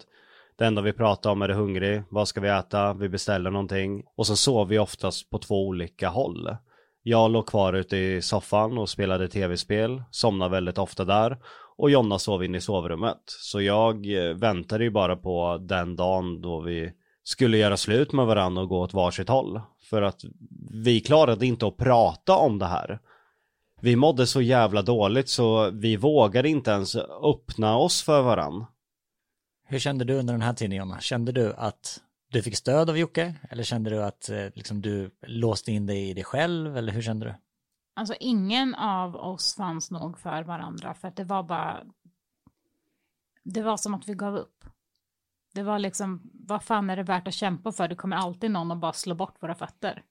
[0.58, 4.02] Det enda vi pratade om är det hungrig, vad ska vi äta, vi beställer någonting.
[4.16, 6.56] Och så sov vi oftast på två olika håll.
[7.02, 11.38] Jag låg kvar ute i soffan och spelade tv-spel, somnade väldigt ofta där.
[11.76, 13.22] Och Jonna sov inne i sovrummet.
[13.26, 18.26] Så jag eh, väntade ju bara på den dagen då vi skulle göra slut med
[18.26, 19.60] varandra och gå åt varsitt håll.
[19.90, 20.20] För att
[20.84, 23.00] vi klarade inte att prata om det här
[23.84, 28.66] vi mådde så jävla dåligt så vi vågade inte ens öppna oss för varann.
[29.66, 31.00] Hur kände du under den här tiden Jonna?
[31.00, 33.34] Kände du att du fick stöd av Jocke?
[33.50, 36.76] Eller kände du att eh, liksom, du låste in dig i dig själv?
[36.76, 37.34] Eller hur kände du?
[37.96, 41.84] Alltså ingen av oss fanns nog för varandra för att det var bara
[43.42, 44.64] det var som att vi gav upp.
[45.54, 47.88] Det var liksom, vad fan är det värt att kämpa för?
[47.88, 50.02] Det kommer alltid någon att bara slå bort våra fötter.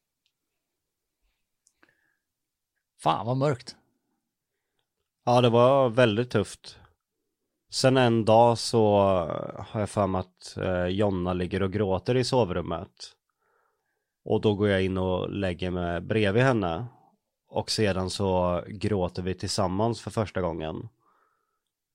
[3.03, 3.75] Fan vad mörkt.
[5.25, 6.77] Ja, det var väldigt tufft.
[7.71, 8.97] Sen en dag så
[9.57, 12.89] har jag för mig att eh, Jonna ligger och gråter i sovrummet.
[14.25, 16.85] Och då går jag in och lägger mig bredvid henne.
[17.49, 20.89] Och sedan så gråter vi tillsammans för första gången.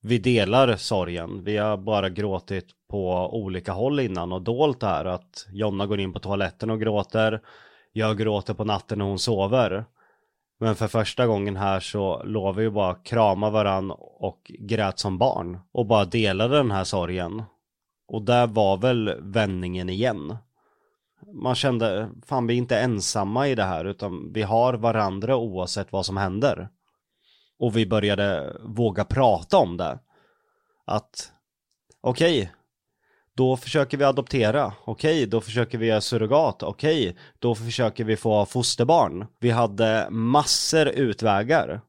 [0.01, 1.43] Vi delar sorgen.
[1.43, 5.99] Vi har bara gråtit på olika håll innan och dolt det här att Jonna går
[5.99, 7.41] in på toaletten och gråter.
[7.91, 9.85] Jag gråter på natten när hon sover.
[10.59, 15.17] Men för första gången här så låg vi ju bara krama varann och grät som
[15.17, 15.59] barn.
[15.71, 17.43] Och bara delade den här sorgen.
[18.07, 20.37] Och där var väl vändningen igen.
[21.33, 25.91] Man kände, fan vi är inte ensamma i det här utan vi har varandra oavsett
[25.91, 26.69] vad som händer.
[27.59, 29.99] Och vi började våga prata om det.
[30.85, 31.31] Att,
[32.01, 32.53] okej, okay,
[33.39, 34.73] då försöker vi adoptera.
[34.85, 36.63] Okej, då försöker vi göra surrogat.
[36.63, 39.27] Okej, då försöker vi få fosterbarn.
[39.39, 41.81] Vi hade massor utvägar.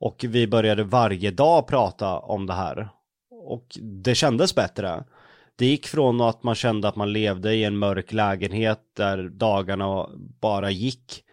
[0.00, 2.88] Och vi började varje dag prata om det här.
[3.30, 5.04] Och det kändes bättre.
[5.56, 10.08] Det gick från att man kände att man levde i en mörk lägenhet där dagarna
[10.40, 11.24] bara gick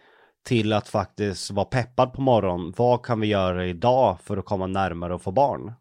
[0.46, 2.74] till att faktiskt vara peppad på morgonen.
[2.76, 5.72] Vad kan vi göra idag för att komma närmare och få barn?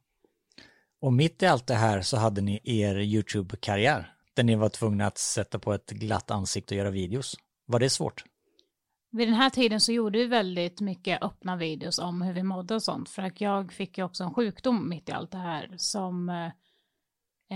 [1.06, 5.08] Och mitt i allt det här så hade ni er YouTube-karriär, där ni var tvungna
[5.08, 7.36] att sätta på ett glatt ansikte och göra videos.
[7.66, 8.24] Var det svårt?
[9.12, 12.76] Vid den här tiden så gjorde vi väldigt mycket öppna videos om hur vi mådde
[12.76, 15.74] och sånt, för att jag fick ju också en sjukdom mitt i allt det här
[15.78, 16.46] som eh,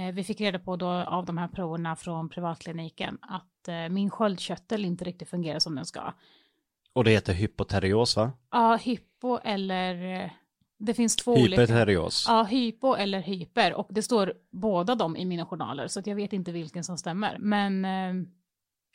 [0.07, 4.09] eh vi fick reda på då av de här proverna från privatkliniken att eh, min
[4.09, 6.13] sköldkörtel inte riktigt fungerar som den ska.
[6.93, 8.31] Och det heter hypoterios va?
[8.51, 10.31] Ja, hypo eller eh,
[10.79, 12.27] det finns två Hyperterios.
[12.27, 12.37] olika.
[12.37, 13.73] Ja, hypo eller hyper.
[13.73, 15.87] Och det står båda dem i mina journaler.
[15.87, 17.37] Så jag vet inte vilken som stämmer.
[17.39, 18.27] Men eh,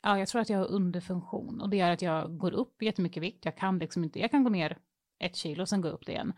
[0.03, 1.61] ja, jag tror att jag har underfunktion.
[1.61, 3.45] Och det gör att jag går upp jättemycket vikt.
[3.45, 4.77] Jag kan liksom inte, jag kan gå ner
[5.19, 6.33] ett kilo och sen gå upp det igen.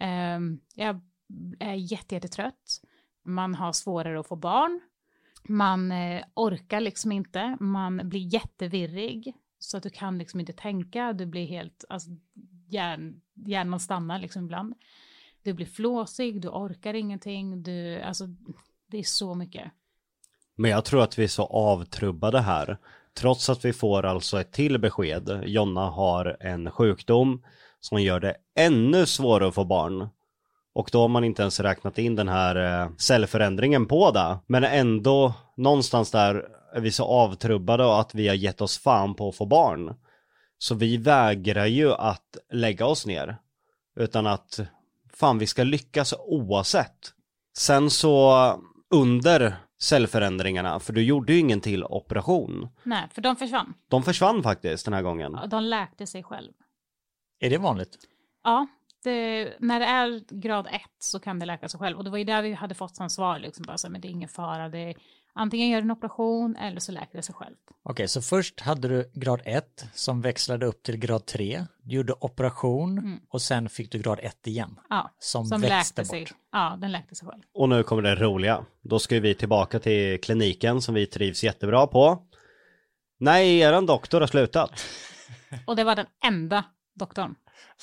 [0.00, 0.40] Eh,
[0.74, 1.00] jag
[1.58, 2.80] är jättejättetrött.
[3.24, 4.80] Man har svårare att få barn.
[5.48, 7.56] Man eh, orkar liksom inte.
[7.60, 9.34] Man blir jättevirrig.
[9.58, 11.12] Så att du kan liksom inte tänka.
[11.12, 12.10] Du blir helt, alltså
[12.72, 14.74] hjärn, hjärnan stannar liksom ibland.
[15.42, 18.26] Du blir flåsig, du orkar ingenting, du, alltså
[18.90, 19.72] det är så mycket.
[20.56, 22.78] Men jag tror att vi är så avtrubbade här.
[23.14, 25.42] Trots att vi får alltså ett till besked.
[25.46, 27.42] Jonna har en sjukdom
[27.80, 30.08] som gör det ännu svårare att få barn.
[30.74, 34.38] Och då har man inte ens räknat in den här eh, cellförändringen på det.
[34.46, 39.14] Men ändå någonstans där är vi så avtrubbade och att vi har gett oss fan
[39.14, 39.94] på att få barn.
[40.62, 43.36] Så vi vägrar ju att lägga oss ner.
[43.96, 44.60] Utan att
[45.12, 47.14] fan vi ska lyckas oavsett.
[47.56, 48.32] Sen så
[48.90, 52.68] under cellförändringarna, för du gjorde ju ingen till operation.
[52.82, 53.74] Nej, för de försvann.
[53.88, 55.38] De försvann faktiskt den här gången.
[55.46, 56.52] De läkte sig själv.
[57.40, 57.98] Är det vanligt?
[58.44, 58.66] Ja,
[59.04, 61.98] det, när det är grad 1 så kan det läka sig själv.
[61.98, 64.00] Och det var ju där vi hade fått som svar, liksom bara så här, men
[64.00, 64.94] det är ingen fara, det är,
[65.34, 67.54] antingen gör du en operation eller så läker det sig själv.
[67.84, 71.66] Okej, så först hade du grad 1 som växlade upp till grad 3.
[71.82, 73.20] Du gjorde operation Mm.
[73.28, 74.80] och sen fick du grad 1 igen.
[74.90, 76.20] Ja, Som, som växte läkte sig.
[76.20, 76.34] bort.
[76.52, 77.42] Ja, den läkte sig själv.
[77.54, 78.64] Och nu kommer det roliga.
[78.82, 82.22] Då ska vi tillbaka till kliniken som vi trivs jättebra på.
[83.20, 84.70] Nej, eran doktor har slutat.
[85.66, 86.64] Och det var den enda
[86.94, 87.34] doktorn.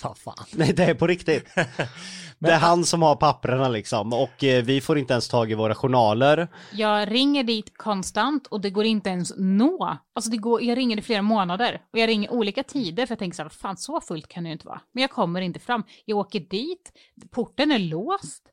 [0.04, 0.46] Vad fan.
[0.54, 1.48] Nej, det är på riktigt.
[2.40, 4.14] det är han som har papperna liksom.
[4.14, 6.48] Och eh, vi får inte ens tag i våra journaler.
[6.72, 9.98] Jag ringer dit konstant och det går inte ens nå.
[10.16, 13.20] Alltså det går, jag ringer i flera månader och jag ringer olika tider för jag
[13.20, 14.82] tänker så här, fan så fullt kan det ju inte vara.
[14.92, 15.84] Men jag kommer inte fram.
[16.06, 16.92] Jag åker dit,
[17.32, 18.44] porten är låst.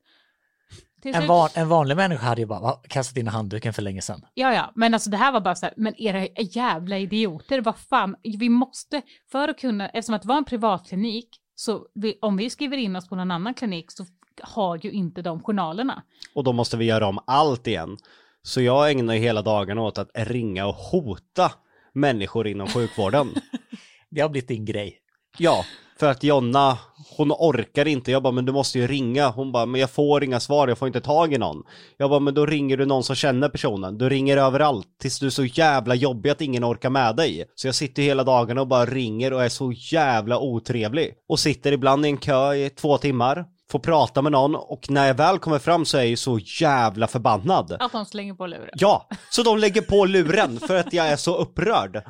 [1.14, 4.22] En, van, en vanlig människa hade ju bara kastat in handduken för länge sedan.
[4.34, 7.76] Ja, ja, men alltså det här var bara så här, men era jävla idioter, vad
[7.76, 9.02] fan, vi måste,
[9.32, 12.96] för att kunna, eftersom att det var en privatklinik, så vi, om vi skriver in
[12.96, 14.04] oss på någon annan klinik så
[14.42, 16.02] har ju inte de journalerna.
[16.34, 17.96] Och då måste vi göra om allt igen.
[18.42, 21.52] Så jag ägnar hela dagarna åt att ringa och hota
[21.92, 23.34] människor inom sjukvården.
[24.10, 24.98] Det har blivit din grej.
[25.38, 25.64] Ja,
[25.98, 26.78] för att Jonna,
[27.16, 28.12] hon orkar inte.
[28.12, 29.28] Jag bara, men du måste ju ringa.
[29.28, 31.62] Hon bara, men jag får inga svar, jag får inte tag i någon.
[31.96, 33.98] Jag bara, men då ringer du någon som känner personen.
[33.98, 37.44] Du ringer överallt tills du är så jävla jobbig att ingen orkar med dig.
[37.54, 41.14] Så jag sitter hela dagarna och bara ringer och är så jävla otrevlig.
[41.28, 43.44] Och sitter ibland i en kö i två timmar.
[43.70, 46.38] Får prata med någon och när jag väl kommer fram så är jag ju så
[46.60, 47.76] jävla förbannad.
[47.80, 48.68] Att de slänger på luren.
[48.72, 52.02] Ja, så de lägger på luren för att jag är så upprörd.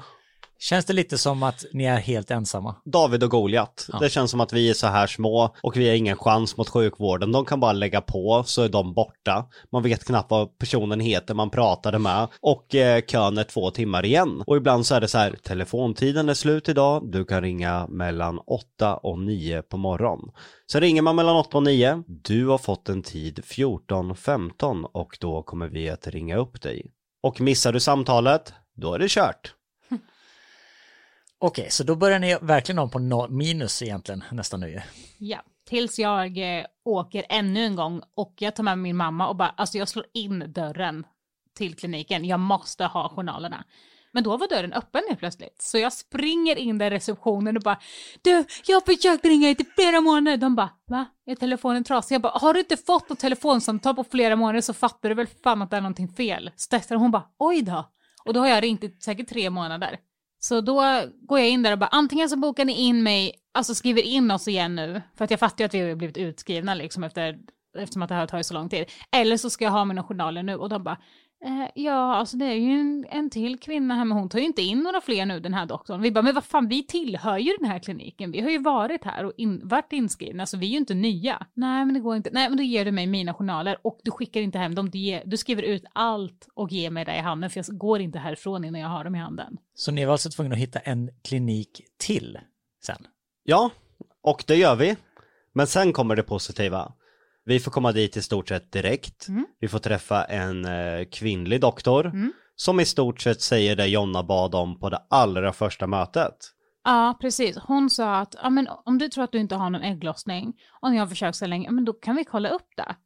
[0.59, 2.75] Känns det lite som att ni är helt ensamma?
[2.85, 3.89] David och Goliat.
[3.93, 3.99] Ja.
[3.99, 6.69] Det känns som att vi är så här små och vi har ingen chans mot
[6.69, 7.33] sjukvården.
[7.33, 9.47] De kan bara lägga på så är de borta.
[9.73, 14.05] Man vet knappt vad personen heter man pratade med och eh, kön är två timmar
[14.05, 14.43] igen.
[14.47, 18.39] Och ibland så är det så här, telefontiden är slut idag, du kan ringa mellan
[18.47, 20.31] 8 och 9 på morgon.
[20.67, 25.43] Så ringer man mellan 8 och 9, du har fått en tid 14.15 och då
[25.43, 26.87] kommer vi att ringa upp dig.
[27.23, 29.53] Och missar du samtalet, då är det kört.
[31.39, 34.81] Okej, så då börjar ni verkligen om på no- minus egentligen nästan nu ju.
[35.19, 39.37] Ja, tills jag eh, åker ännu en gång och jag tar med min mamma och
[39.37, 41.07] bara, alltså jag slår in dörren
[41.57, 43.65] till kliniken, jag måste ha journalerna.
[44.13, 47.63] Men då var dörren öppen helt plötsligt, så jag springer in där i receptionen och
[47.63, 47.81] bara,
[48.23, 50.37] du, jag har försökt ringa dig i typ flera månader.
[50.37, 51.07] De bara, va?
[51.27, 52.15] Är telefonen trasig?
[52.15, 55.27] Jag bara, har du inte fått något telefonsamtal på flera månader så fattar du väl
[55.45, 56.51] fan att det är någonting fel.
[56.57, 57.91] Så testar hon bara, oj då.
[58.25, 59.99] Och då har jag ringt i säkert tre månader.
[60.47, 60.83] Så då
[61.21, 64.31] går jag in där och bara antingen så bokar ni in mig, alltså skriver in
[64.31, 67.39] oss igen nu, för att jag fattar ju att vi har blivit utskrivna liksom efter,
[67.79, 68.87] eftersom att det här har tagit så lång tid.
[69.17, 70.99] Eller så ska jag ha mina journaler nu och de bara,
[71.75, 74.63] ja alltså det är ju en, en till kvinna här men hon tar ju inte
[74.63, 76.01] in några fler nu den här doktorn.
[76.03, 79.05] Vi bara, men vad fan vi tillhör ju den här kliniken, vi har ju varit
[79.05, 81.47] här och in, varit inskrivna så vi är ju inte nya.
[81.55, 84.11] Nej men det går inte, nej men då ger du mig mina journaler och du
[84.11, 87.21] skickar inte hem dem, du, ger, du skriver ut allt och ger mig det i
[87.21, 89.57] handen för jag går inte härifrån innan jag har dem i handen.
[89.75, 92.39] Så ni var alltså tvungna att hitta en klinik till
[92.87, 93.07] sen?
[93.43, 93.71] Ja,
[94.23, 94.97] och det gör vi.
[95.53, 96.93] Men sen kommer det positiva.
[97.49, 99.29] Vi får komma dit i stort sett direkt.
[99.29, 99.47] Mm.
[99.61, 102.33] Vi får träffa en eh, kvinnlig doktor Mm.
[102.57, 106.37] som i stort sett säger det Jonna bad om på det allra första mötet.
[106.85, 107.57] Ja, precis.
[107.57, 110.91] Hon sa att ja, men om du tror att du inte har någon ägglossning och
[110.91, 112.97] ni har försökt så länge, men då kan vi kolla upp det.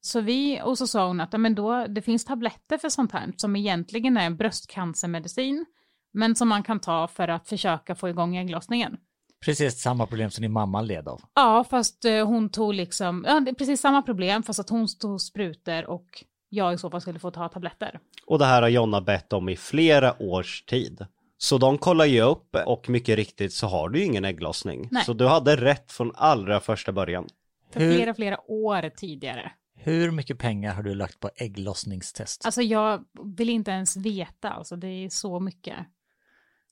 [0.00, 3.12] Så vi, och så sa hon att ja, men då, det finns tabletter för sånt
[3.12, 5.66] här som egentligen är en bröstcancermedicin,
[6.12, 8.96] men som man kan ta för att försöka få igång ägglossningen.
[9.44, 11.20] Precis samma problem som din mamma led av.
[11.34, 14.88] Ja, fast eh, hon tog liksom, ja det är precis samma problem, fast att hon
[15.00, 18.00] tog sprutor och jag i så fall skulle få ta tabletter.
[18.26, 21.06] Och det här har Jonna bett om i flera års tid.
[21.38, 24.88] Så de kollar ju upp och mycket riktigt så har du ju ingen ägglossning.
[24.90, 25.04] Nej.
[25.04, 27.28] Så du hade rätt från allra första början.
[27.72, 29.52] För Hur- flera, flera år tidigare.
[29.74, 32.44] Hur mycket pengar har du lagt på ägglossningstest?
[32.46, 33.04] Alltså jag
[33.36, 35.76] vill inte ens veta, alltså det är så mycket.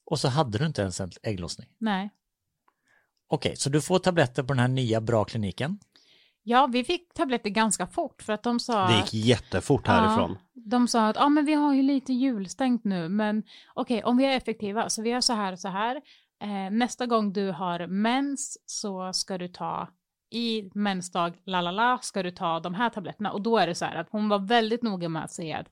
[0.05, 1.69] Och så hade du inte ens en ägglossning.
[1.79, 2.11] Nej.
[3.29, 5.79] Okej, så du får tabletter på den här nya bra kliniken.
[6.43, 8.89] Ja, vi fick tabletter ganska fort för att de sa...
[8.89, 10.39] Det gick jättefort härifrån.
[10.55, 13.43] Ja, de sa att ah, men vi har ju lite julstängt nu, men
[13.75, 15.97] okej, om vi är effektiva, så vi gör så här och så här.
[16.43, 19.89] Eh, nästa gång du har mens så ska du ta
[20.31, 23.33] i mensdag, la la la, ska du ta de här tabletterna.
[23.33, 25.69] Och då är det så här att hon var väldigt noga med att säga att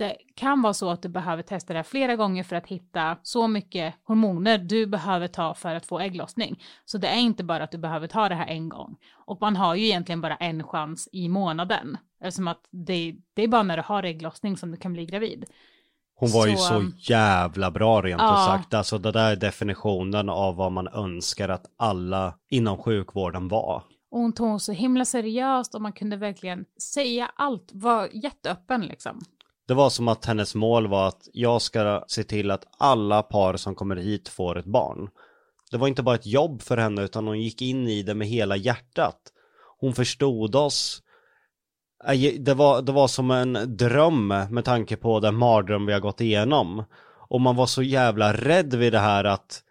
[0.00, 3.16] det kan vara så att du behöver testa det här flera gånger för att hitta
[3.22, 6.62] så mycket hormoner du behöver ta för att få ägglossning.
[6.84, 8.96] Så det är inte bara att du behöver ta det här en gång.
[9.26, 11.96] Och man har ju egentligen bara en chans i månaden.
[12.20, 15.44] Eftersom att det, det är bara när du har ägglossning som du kan bli gravid.
[16.14, 18.32] Hon var ju Så, så um, jävla bra rent ja.
[18.32, 18.74] ut sagt.
[18.74, 23.82] Alltså det där är definitionen av vad man önskar att alla inom sjukvården var.
[24.10, 29.20] Och hon tog så himla seriöst och man kunde verkligen säga allt, var jätteöppen liksom.
[29.70, 33.56] Det var som att hennes mål var att jag ska se till att alla par
[33.56, 35.08] som kommer hit får ett barn.
[35.70, 38.28] Det var inte bara ett jobb för henne utan hon gick in i det med
[38.28, 39.16] hela hjärtat.
[39.78, 41.02] Hon förstod oss.
[42.38, 46.20] Det var, det var som en dröm med tanke på den mardröm vi har gått
[46.20, 46.84] igenom.
[47.28, 49.62] Och man var så jävla rädd vid det här att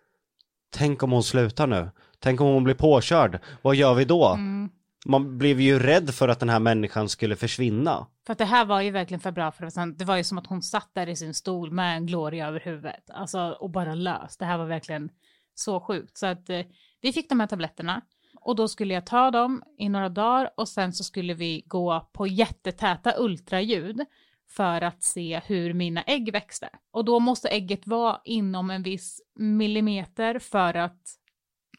[0.71, 1.89] Tänk om hon slutar nu?
[2.19, 3.39] Tänk om hon blir påkörd?
[3.61, 4.27] Vad gör vi då?
[4.27, 4.69] Mm.
[5.05, 8.07] Man blev ju rädd för att den här människan skulle försvinna.
[8.25, 10.37] För att det här var ju verkligen för bra för att det var ju som
[10.37, 13.09] att hon satt där i sin stol med en gloria över huvudet.
[13.09, 14.37] Alltså och bara lös.
[14.37, 15.09] Det här var verkligen
[15.55, 16.17] så sjukt.
[16.17, 16.61] Så att eh,
[17.01, 18.01] vi fick de här tabletterna
[18.41, 22.09] och då skulle jag ta dem i några dagar och sen så skulle vi gå
[22.13, 24.01] på jättetäta ultraljud
[24.49, 26.69] för att se hur mina ägg växte.
[26.91, 31.01] Och då måste ägget vara inom en viss millimeter för att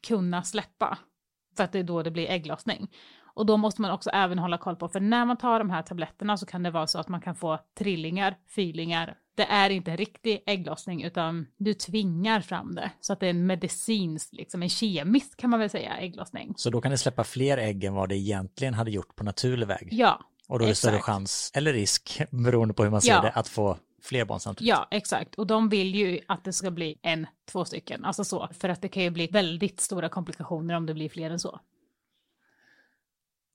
[0.06, 0.98] kunna släppa.
[1.56, 2.88] För att det är då det blir ägglossning.
[3.34, 5.82] Och då måste man också även hålla koll på, för när man tar de här
[5.82, 9.16] tabletterna så kan det vara så att man kan få trillingar, filingar.
[9.34, 12.90] Det är inte riktig ägglossning utan du tvingar fram det.
[13.00, 16.54] Så att det är en medicinsk, liksom en kemisk kan man väl säga, ägglossning.
[16.56, 19.66] Så då kan det släppa fler ägg än vad det egentligen hade gjort på naturlig
[19.66, 19.88] väg?
[19.90, 23.22] Ja, och då är det större chans, eller risk, beroende på hur man ser ja.
[23.22, 24.68] det, att få fler barn samtidigt.
[24.68, 25.34] Ja, exakt.
[25.34, 28.48] Och de vill ju att det ska bli en, två stycken, alltså så.
[28.60, 31.60] För att det kan ju bli väldigt stora komplikationer om det blir fler än så.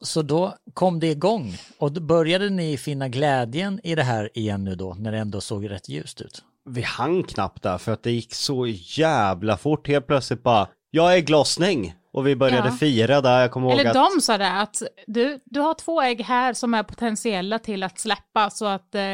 [0.01, 4.63] Så då kom det igång och då började ni finna glädjen i det här igen
[4.63, 6.43] nu då, när det ändå såg rätt ljust ut?
[6.65, 9.87] Vi hann knappt där för att det gick så jävla fort.
[9.87, 11.95] Helt plötsligt bara, jag är glossning.
[12.15, 12.75] Och vi började ja.
[12.75, 14.11] fira där, jag kommer ihåg Eller att...
[14.15, 17.99] de sa det, att du, du har två ägg här som är potentiella till att
[17.99, 19.13] släppa, så att eh,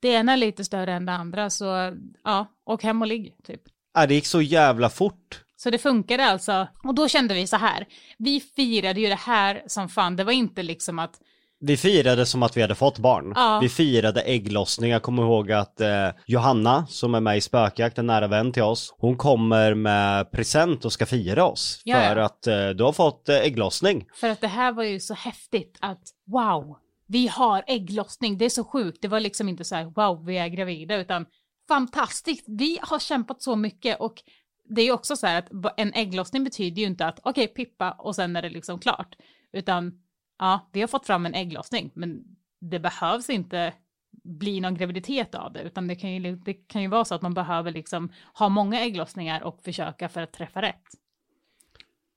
[0.00, 3.60] det ena är lite större än det andra, så ja, och hem och ligg, typ.
[3.94, 5.44] Ja, det gick så jävla fort.
[5.56, 6.68] Så det funkade alltså.
[6.84, 7.86] Och då kände vi så här,
[8.18, 11.20] vi firade ju det här som fan, det var inte liksom att
[11.62, 13.32] vi firade som att vi hade fått barn.
[13.36, 13.58] Ja.
[13.62, 14.90] Vi firade ägglossning.
[14.90, 18.62] Jag kommer ihåg att eh, Johanna, som är med i Spökjakt, en nära vän till
[18.62, 21.80] oss, hon kommer med present och ska fira oss.
[21.84, 24.06] Ja, för att eh, du har fått eh, ägglossning.
[24.14, 26.76] För att det här var ju så häftigt att wow,
[27.10, 28.38] vi har ägglossning.
[28.38, 29.02] Det är så sjukt.
[29.02, 31.26] Det var liksom inte så här wow, vi är gravida, utan
[31.68, 32.44] fantastiskt.
[32.48, 34.22] Vi har kämpat så mycket och
[34.64, 37.64] det är ju också så här att en ägglossning betyder ju inte att okej, okay,
[37.64, 39.16] pippa och sen är det liksom klart,
[39.52, 40.00] utan
[40.38, 42.22] ja, vi har fått fram en ägglossning, men
[42.60, 43.74] det behövs inte
[44.24, 47.22] bli någon graviditet av det, utan det kan ju, det kan ju vara så att
[47.22, 50.84] man behöver liksom ha många ägglossningar och försöka för att träffa rätt.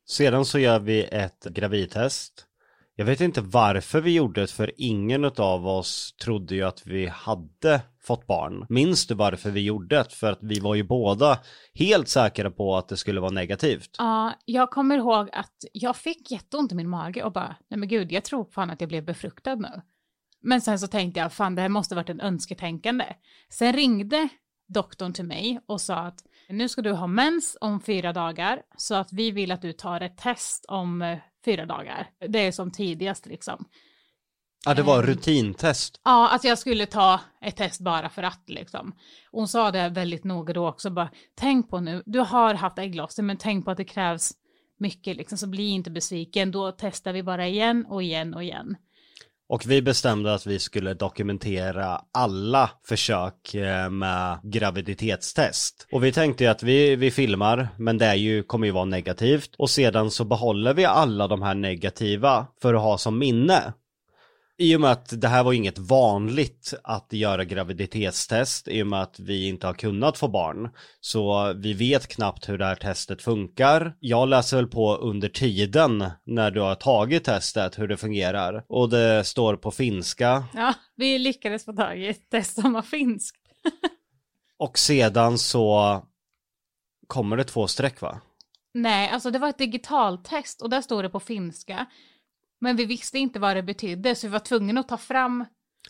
[0.05, 2.47] Sedan så gör vi ett gravidtest.
[2.95, 7.07] Jag vet inte varför vi gjorde det, för ingen av oss trodde ju att vi
[7.07, 8.65] hade fått barn.
[8.69, 10.13] Minns du varför vi gjorde det?
[10.13, 11.39] För att vi var ju båda
[11.73, 13.95] helt säkra på att det skulle vara negativt.
[13.97, 17.89] Ja, jag kommer ihåg att jag fick jätteont i min mage och bara, nej men
[17.89, 19.81] gud, jag tror fan att jag blev befruktad nu.
[20.41, 23.05] Men sen så tänkte jag, fan det här måste varit en önsketänkande.
[23.49, 24.29] Sen ringde
[24.67, 26.19] doktorn till mig och sa att
[26.49, 30.01] nu ska du ha mens om fyra dagar så att vi vill att du tar
[30.01, 32.09] ett test om eh, fyra dagar.
[32.27, 33.65] Det är som tidigast liksom.
[34.65, 35.05] Ja, det var ehm.
[35.05, 36.01] rutintest.
[36.03, 38.95] Ja, att jag skulle ta ett test bara för att liksom.
[39.31, 43.27] Hon sa det väldigt noga då också, bara tänk på nu, du har haft ägglossning,
[43.27, 44.31] men tänk på att det krävs
[44.79, 48.75] mycket liksom, så bli inte besviken, då testar vi bara igen och igen och igen.
[49.53, 55.87] Och vi bestämde att vi skulle dokumentera alla försök eh, med graviditetstest.
[55.91, 58.85] Och vi tänkte ju att vi, vi filmar, men det är ju, kommer ju vara
[58.85, 59.55] negativt.
[59.57, 63.73] Och sedan så behåller vi alla de här negativa för att ha som minne.
[64.63, 69.01] I och med att det här var inget vanligt att göra graviditetstest i och med
[69.01, 70.69] att vi inte har kunnat få barn.
[70.99, 73.95] Så vi vet knappt hur det här testet funkar.
[73.99, 78.65] Jag läser väl på under tiden när du har tagit testet hur det fungerar.
[78.67, 80.43] Och det står på finska.
[80.53, 83.41] Ja, vi lyckades få tag i ett test som var finskt.
[84.57, 86.01] och sedan så
[87.07, 88.21] kommer det två streck va?
[88.73, 91.85] Nej, alltså det var ett digitaltest och där står det på finska.
[92.63, 95.45] Men vi visste inte vad det betydde så vi var tvungna att ta fram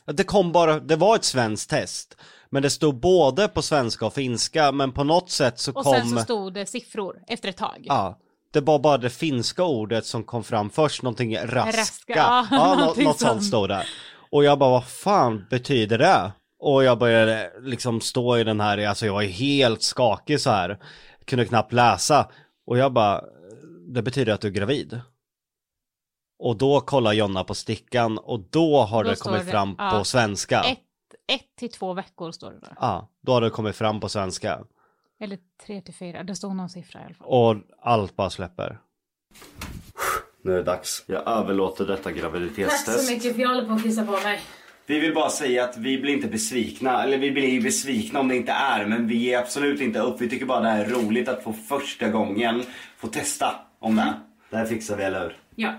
[0.05, 2.17] det kom bara, det var ett svenskt test
[2.49, 5.93] Men det stod både på svenska och finska men på något sätt så och kom
[5.93, 7.77] Och sen så stod det siffror efter ett tag.
[7.83, 8.19] Ja
[8.51, 12.75] Det var bara det finska ordet som kom fram först, någonting raska, raska Ja, ja
[12.85, 13.87] något, något sånt stod där
[14.31, 16.31] Och jag bara, vad fan betyder det?
[16.59, 20.79] Och jag började liksom stå i den här, alltså jag var helt skakig så här.
[21.25, 22.29] Kunde knappt läsa.
[22.67, 23.21] Och jag bara,
[23.93, 25.01] det betyder att du är gravid
[26.43, 29.91] och då kollar Jonna på stickan och då har då det kommit det, fram ja,
[29.91, 30.63] på svenska.
[30.63, 30.79] Ett,
[31.27, 32.77] ett till två veckor står det där.
[32.79, 34.59] Ja, då har det kommit fram på svenska.
[35.19, 37.27] Eller tre till fyra, det står någon siffra i alla fall.
[37.27, 38.79] Och allt bara släpper.
[40.43, 41.03] Nu är det dags.
[41.07, 43.11] Jag överlåter detta graviditetstest.
[43.11, 44.41] mycket för jag håller på att kissa på mig.
[44.85, 48.27] Vi vill bara säga att vi blir inte besvikna, eller vi blir ju besvikna om
[48.27, 50.21] det inte är, men vi är absolut inte upp.
[50.21, 52.63] Vi tycker bara det här är roligt att få första gången
[52.97, 54.13] få testa om det.
[54.49, 55.37] Det här fixar vi, eller hur?
[55.55, 55.73] Ja.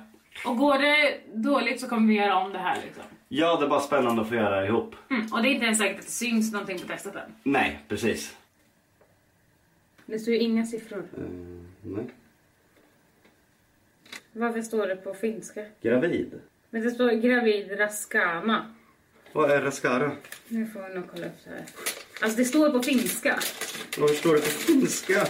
[0.44, 3.02] Och går det dåligt så kommer vi göra om det här liksom.
[3.28, 4.94] Ja, det är bara spännande att få göra det ihop.
[5.11, 5.32] Mm.
[5.32, 7.35] Och det är inte ens säkert att det syns någonting på testet än.
[7.43, 8.36] Nej, precis.
[10.06, 11.05] Det står ju inga siffror.
[11.16, 12.05] Mm, nej.
[14.32, 15.65] Varför står det på finska?
[15.82, 16.40] Gravid?
[16.70, 18.74] Men det står gravid Raskama.
[19.32, 20.12] Vad är Raskara?
[20.48, 21.65] Nu får vi nog kolla upp det här.
[22.20, 23.39] Alltså det står på finska.
[23.98, 25.27] Vad står det på finska?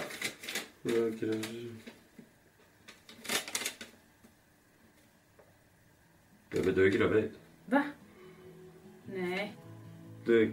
[6.62, 7.30] Du är gravid.
[7.66, 7.82] Va?
[9.06, 9.56] Nej.
[10.24, 10.52] Du...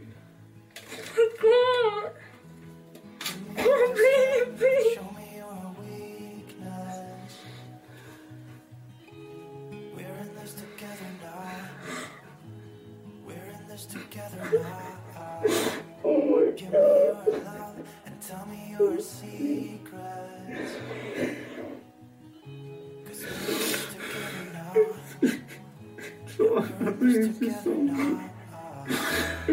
[4.95, 7.33] Show me your weakness.
[9.95, 10.35] We're in
[27.11, 28.31] We're in this together now.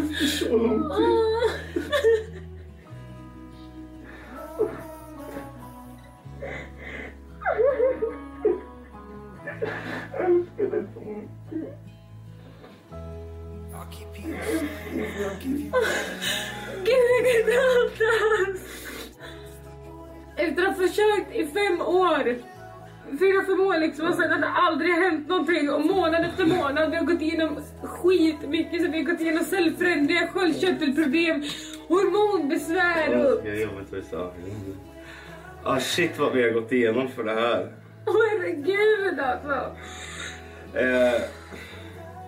[13.74, 14.70] I'll keep you safe.
[15.24, 15.70] I'll give you
[16.84, 17.52] Gud, jag kan inte
[18.46, 18.60] andas!
[20.36, 22.34] Efter att ha försökt i fem år.
[23.18, 26.46] Fyra, fem år liksom och sen att det aldrig har hänt någonting och månad efter
[26.46, 31.42] månad vi har gått igenom skit mycket så vi har gått igenom cellförändringar, sköldkörtelproblem,
[31.88, 33.46] hormonbesvär och...
[33.46, 34.02] Jag jobbar inte.
[35.64, 37.72] Ah shit vad vi har gått igenom för det här.
[38.06, 39.76] Åh herregud alltså!
[40.78, 41.22] Eh,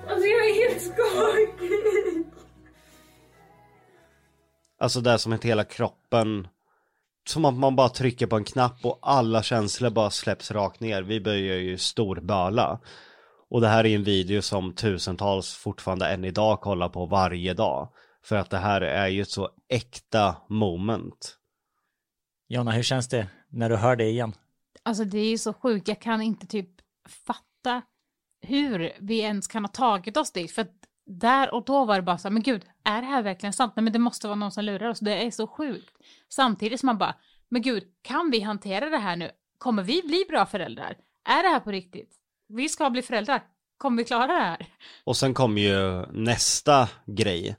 [0.08, 2.24] Alltså jag är helt skakig!
[4.78, 6.48] Alltså det är som att hela kroppen
[7.30, 11.02] Som att man bara trycker på en knapp och alla känslor bara släpps rakt ner.
[11.02, 12.80] Vi börjar ju storböla.
[13.50, 17.88] Och det här är en video som tusentals fortfarande än idag kollar på varje dag.
[18.24, 21.36] För att det här är ju ett så äkta moment.
[22.48, 24.32] Jonna, hur känns det när du hör det igen?
[24.82, 26.70] Alltså det är ju så sjukt, jag kan inte typ
[27.26, 27.82] fatta
[28.40, 30.52] hur vi ens kan ha tagit oss dit.
[30.52, 30.79] För att
[31.10, 33.72] där och då var det bara så här, men gud, är det här verkligen sant?
[33.76, 35.94] Nej men det måste vara någon som lurar oss, det är så sjukt.
[36.28, 37.14] Samtidigt som man bara,
[37.48, 39.30] men gud, kan vi hantera det här nu?
[39.58, 40.96] Kommer vi bli bra föräldrar?
[41.28, 42.10] Är det här på riktigt?
[42.48, 43.42] Vi ska bli föräldrar.
[43.78, 44.66] Kommer vi klara det här?
[45.04, 47.56] Och sen kom ju nästa grej.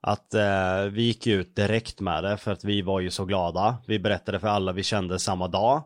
[0.00, 3.76] Att eh, vi gick ut direkt med det för att vi var ju så glada.
[3.86, 5.82] Vi berättade för alla vi kände samma dag.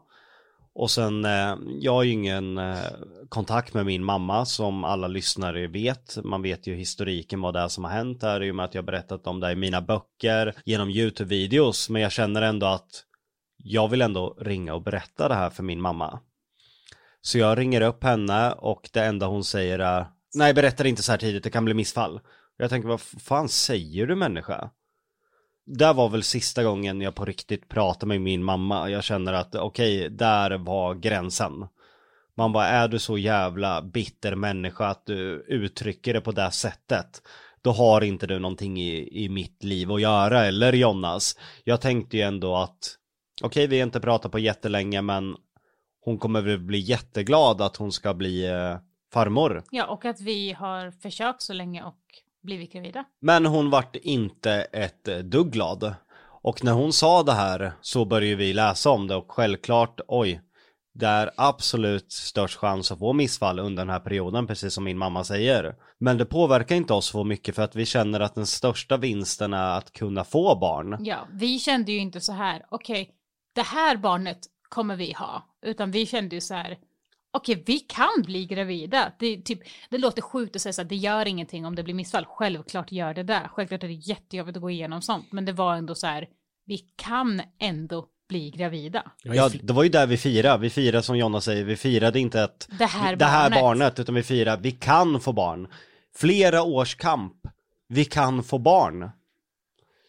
[0.75, 2.77] Och sen, eh, jag har ju ingen eh,
[3.29, 6.19] kontakt med min mamma som alla lyssnare vet.
[6.25, 8.75] Man vet ju historiken vad det är som har hänt här i och med att
[8.75, 11.91] jag har berättat om det i mina böcker, genom YouTube-videos.
[11.91, 13.05] Men jag känner ändå att
[13.57, 16.21] jag vill ändå ringa och berätta det här för min mamma.
[17.21, 21.03] Så jag ringer upp henne och det enda hon säger är Nej berätta det inte
[21.03, 22.21] så här tidigt, det kan bli missfall.
[22.57, 24.71] Jag tänker vad fan säger du människa?
[25.67, 28.91] Det var väl sista gången jag på riktigt pratade med min mamma.
[28.91, 31.67] Jag känner att okej, där var gränsen.
[32.37, 37.23] Man bara, är du så jävla bitter människa att du uttrycker det på det sättet?
[37.63, 41.39] Då har inte du någonting i, i mitt liv att göra, eller Jonas?
[41.65, 42.97] Jag tänkte ju ändå att,
[43.43, 45.37] okej vi har inte pratat på jättelänge men
[46.01, 48.77] hon kommer väl bli jätteglad att hon ska bli eh,
[49.13, 49.63] farmor.
[49.71, 52.02] Ja, och att vi har försökt så länge och
[52.43, 53.05] blivit gravida.
[53.21, 55.95] Men hon vart inte ett dugg glad.
[56.43, 60.41] Och när hon sa det här så började vi läsa om det och självklart, oj,
[60.95, 64.99] det är absolut störst chans att få missfall under den här perioden, precis som min
[64.99, 65.75] mamma säger.
[65.99, 69.53] Men det påverkar inte oss så mycket för att vi känner att den största vinsten
[69.53, 70.97] är att kunna få barn.
[71.01, 73.11] Ja, vi kände ju inte så här, okej,
[73.55, 74.39] det här barnet
[74.69, 76.79] kommer vi ha, utan vi kände ju så här,
[77.33, 79.13] okej, vi kan bli gravida.
[79.19, 79.61] Det, typ,
[79.91, 82.25] det låter sjukt att säga så här, det gör ingenting om det blir missfall.
[82.29, 83.51] Självklart gör det det.
[83.53, 86.29] Självklart är det jättejobbigt att gå igenom sånt, men det var ändå så här,
[86.67, 89.11] vi kan ändå bli gravida.
[89.23, 90.59] Ja, det var ju där vi firade.
[90.63, 93.61] Vi firade som Jonna säger, vi firade inte att Det här det här barnet.
[93.61, 95.69] barnet, utan vi firade, vi kan få barn.
[96.17, 97.37] Flera års kamp,
[97.89, 99.11] vi kan få barn.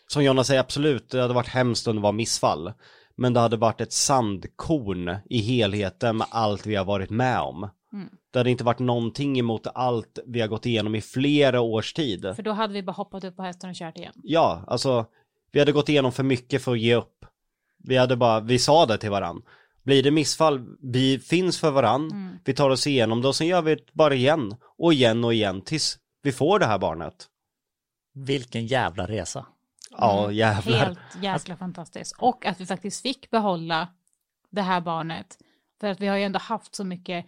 [0.07, 2.73] Som Jonna säger, absolut, det hade varit hemskt om det var missfall.
[3.17, 7.69] Men det hade varit ett sandkorn i helheten med allt vi har varit med om.
[7.93, 8.09] Mm.
[8.31, 12.21] Det hade inte varit någonting emot allt vi har gått igenom i flera års tid.
[12.35, 14.13] För då hade vi bara hoppat upp på hästen och kört igen.
[14.23, 15.05] Ja, alltså
[15.51, 17.25] vi hade gått igenom för mycket för att ge upp.
[17.77, 19.41] Vi hade bara, vi sa det till varann.
[19.83, 22.35] Blir det missfall, vi finns för varann, Mm.
[22.45, 25.33] vi tar oss igenom det och sen gör vi det bara igen och igen och
[25.33, 27.13] igen tills vi får det här barnet.
[28.13, 29.45] Vilken jävla resa.
[29.97, 30.75] Ja, jävlar.
[30.75, 30.85] Mm.
[30.85, 32.15] Helt jäkla fantastiskt.
[32.19, 33.87] Och att vi faktiskt fick behålla
[34.49, 35.37] det här barnet.
[35.81, 37.25] För att vi har ju ändå haft så mycket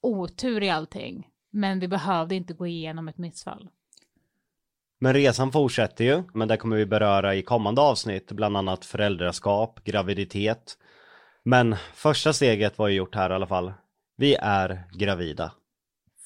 [0.00, 1.28] otur i allting.
[1.50, 3.68] Men vi behövde inte gå igenom ett missfall.
[4.98, 9.84] Men resan fortsätter ju, men det kommer vi beröra i kommande avsnitt, bland annat föräldraskap,
[9.84, 10.78] graviditet.
[11.42, 13.72] Men första steget var ju gjort här i alla fall.
[14.16, 15.52] Vi är gravida.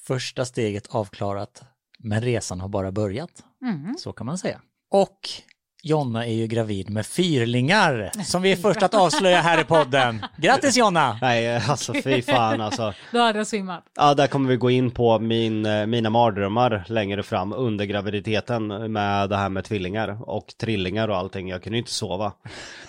[0.06, 1.64] Första steget avklarat,
[1.98, 3.44] men resan har bara börjat.
[3.62, 3.94] Mm.
[3.98, 4.60] Så kan man säga.
[4.90, 5.28] Och
[5.88, 10.26] Jonna är ju gravid med fyrlingar, som vi är först att avslöja här i podden.
[10.36, 11.18] Grattis Jonna!
[11.20, 12.94] Nej, alltså fy fan alltså.
[13.12, 13.84] Då hade jag svimmat.
[13.96, 18.92] Ja, där kommer vi gå in på min, eh, mina mardrömmar längre fram under graviditeten
[18.92, 21.48] med det här med tvillingar och trillingar och allting.
[21.48, 22.32] Jag kunde ju inte sova.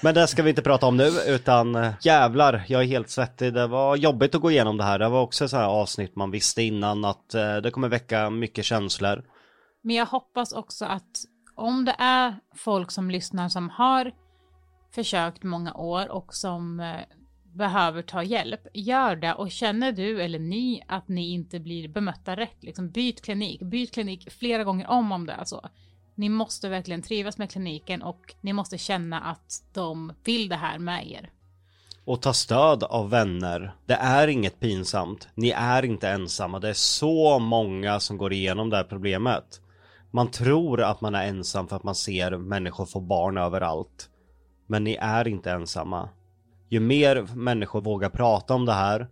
[0.02, 3.54] Men det ska vi inte prata om nu, utan eh, jävlar, jag är helt svettig.
[3.54, 5.00] Det var jobbigt att gå igenom det här.
[5.00, 8.66] Det var också så här avsnitt man visste innan att eh, det kommer väcka mycket
[8.66, 9.24] känslor.
[9.82, 11.26] Men jag hoppas också att
[11.60, 14.11] om det är folk som lyssnar som har
[14.91, 17.02] försökt många år och som eh,
[17.53, 22.36] behöver ta hjälp, gör det och känner du eller ni att ni inte blir bemötta
[22.36, 25.69] rätt, liksom byt klinik, byt klinik flera gånger om om det är så.
[26.15, 30.80] Ni måste verkligen trivas med kliniken och ni måste känna att de vill det här
[30.80, 31.31] med er.
[32.06, 33.76] Och ta stöd av vänner.
[33.86, 35.27] Det är inget pinsamt.
[35.36, 36.60] Ni är inte ensamma.
[36.60, 39.61] Det är så många som går igenom det här problemet.
[40.11, 44.10] Man tror att man är ensam för att man ser människor få barn överallt.
[44.68, 46.10] Men ni är inte ensamma.
[46.69, 49.07] Ju mer människor vågar prata om det här,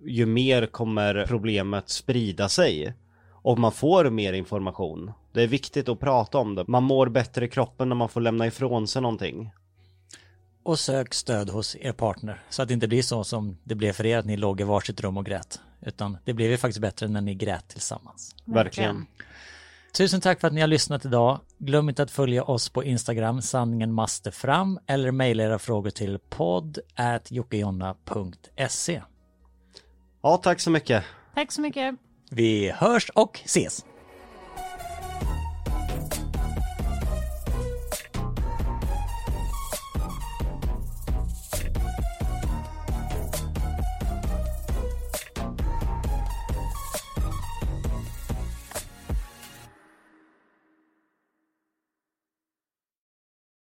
[0.00, 2.94] ju mer kommer problemet sprida sig.
[3.42, 5.12] Och man får mer information.
[5.32, 6.64] Det är viktigt att prata om det.
[6.68, 9.50] Man mår bättre i kroppen när man får lämna ifrån sig någonting.
[10.62, 13.92] Och sök stöd hos er partner, så att det inte blir så som det blev
[13.92, 15.60] för er att ni låg i varsitt rum och grät.
[15.80, 18.34] Utan det blev ju faktiskt bättre när ni grät tillsammans.
[18.44, 19.06] Verkligen.
[19.92, 21.40] Tusen tack för att ni har lyssnat idag.
[21.58, 26.18] Glöm inte att följa oss på Instagram, sanningen måste fram, eller mejla era frågor till
[26.30, 26.78] podd
[27.28, 29.02] jockejonna.se.
[30.22, 31.04] Ja, tack så mycket.
[31.34, 31.94] Tack så mycket.
[32.30, 33.84] Vi hörs och ses!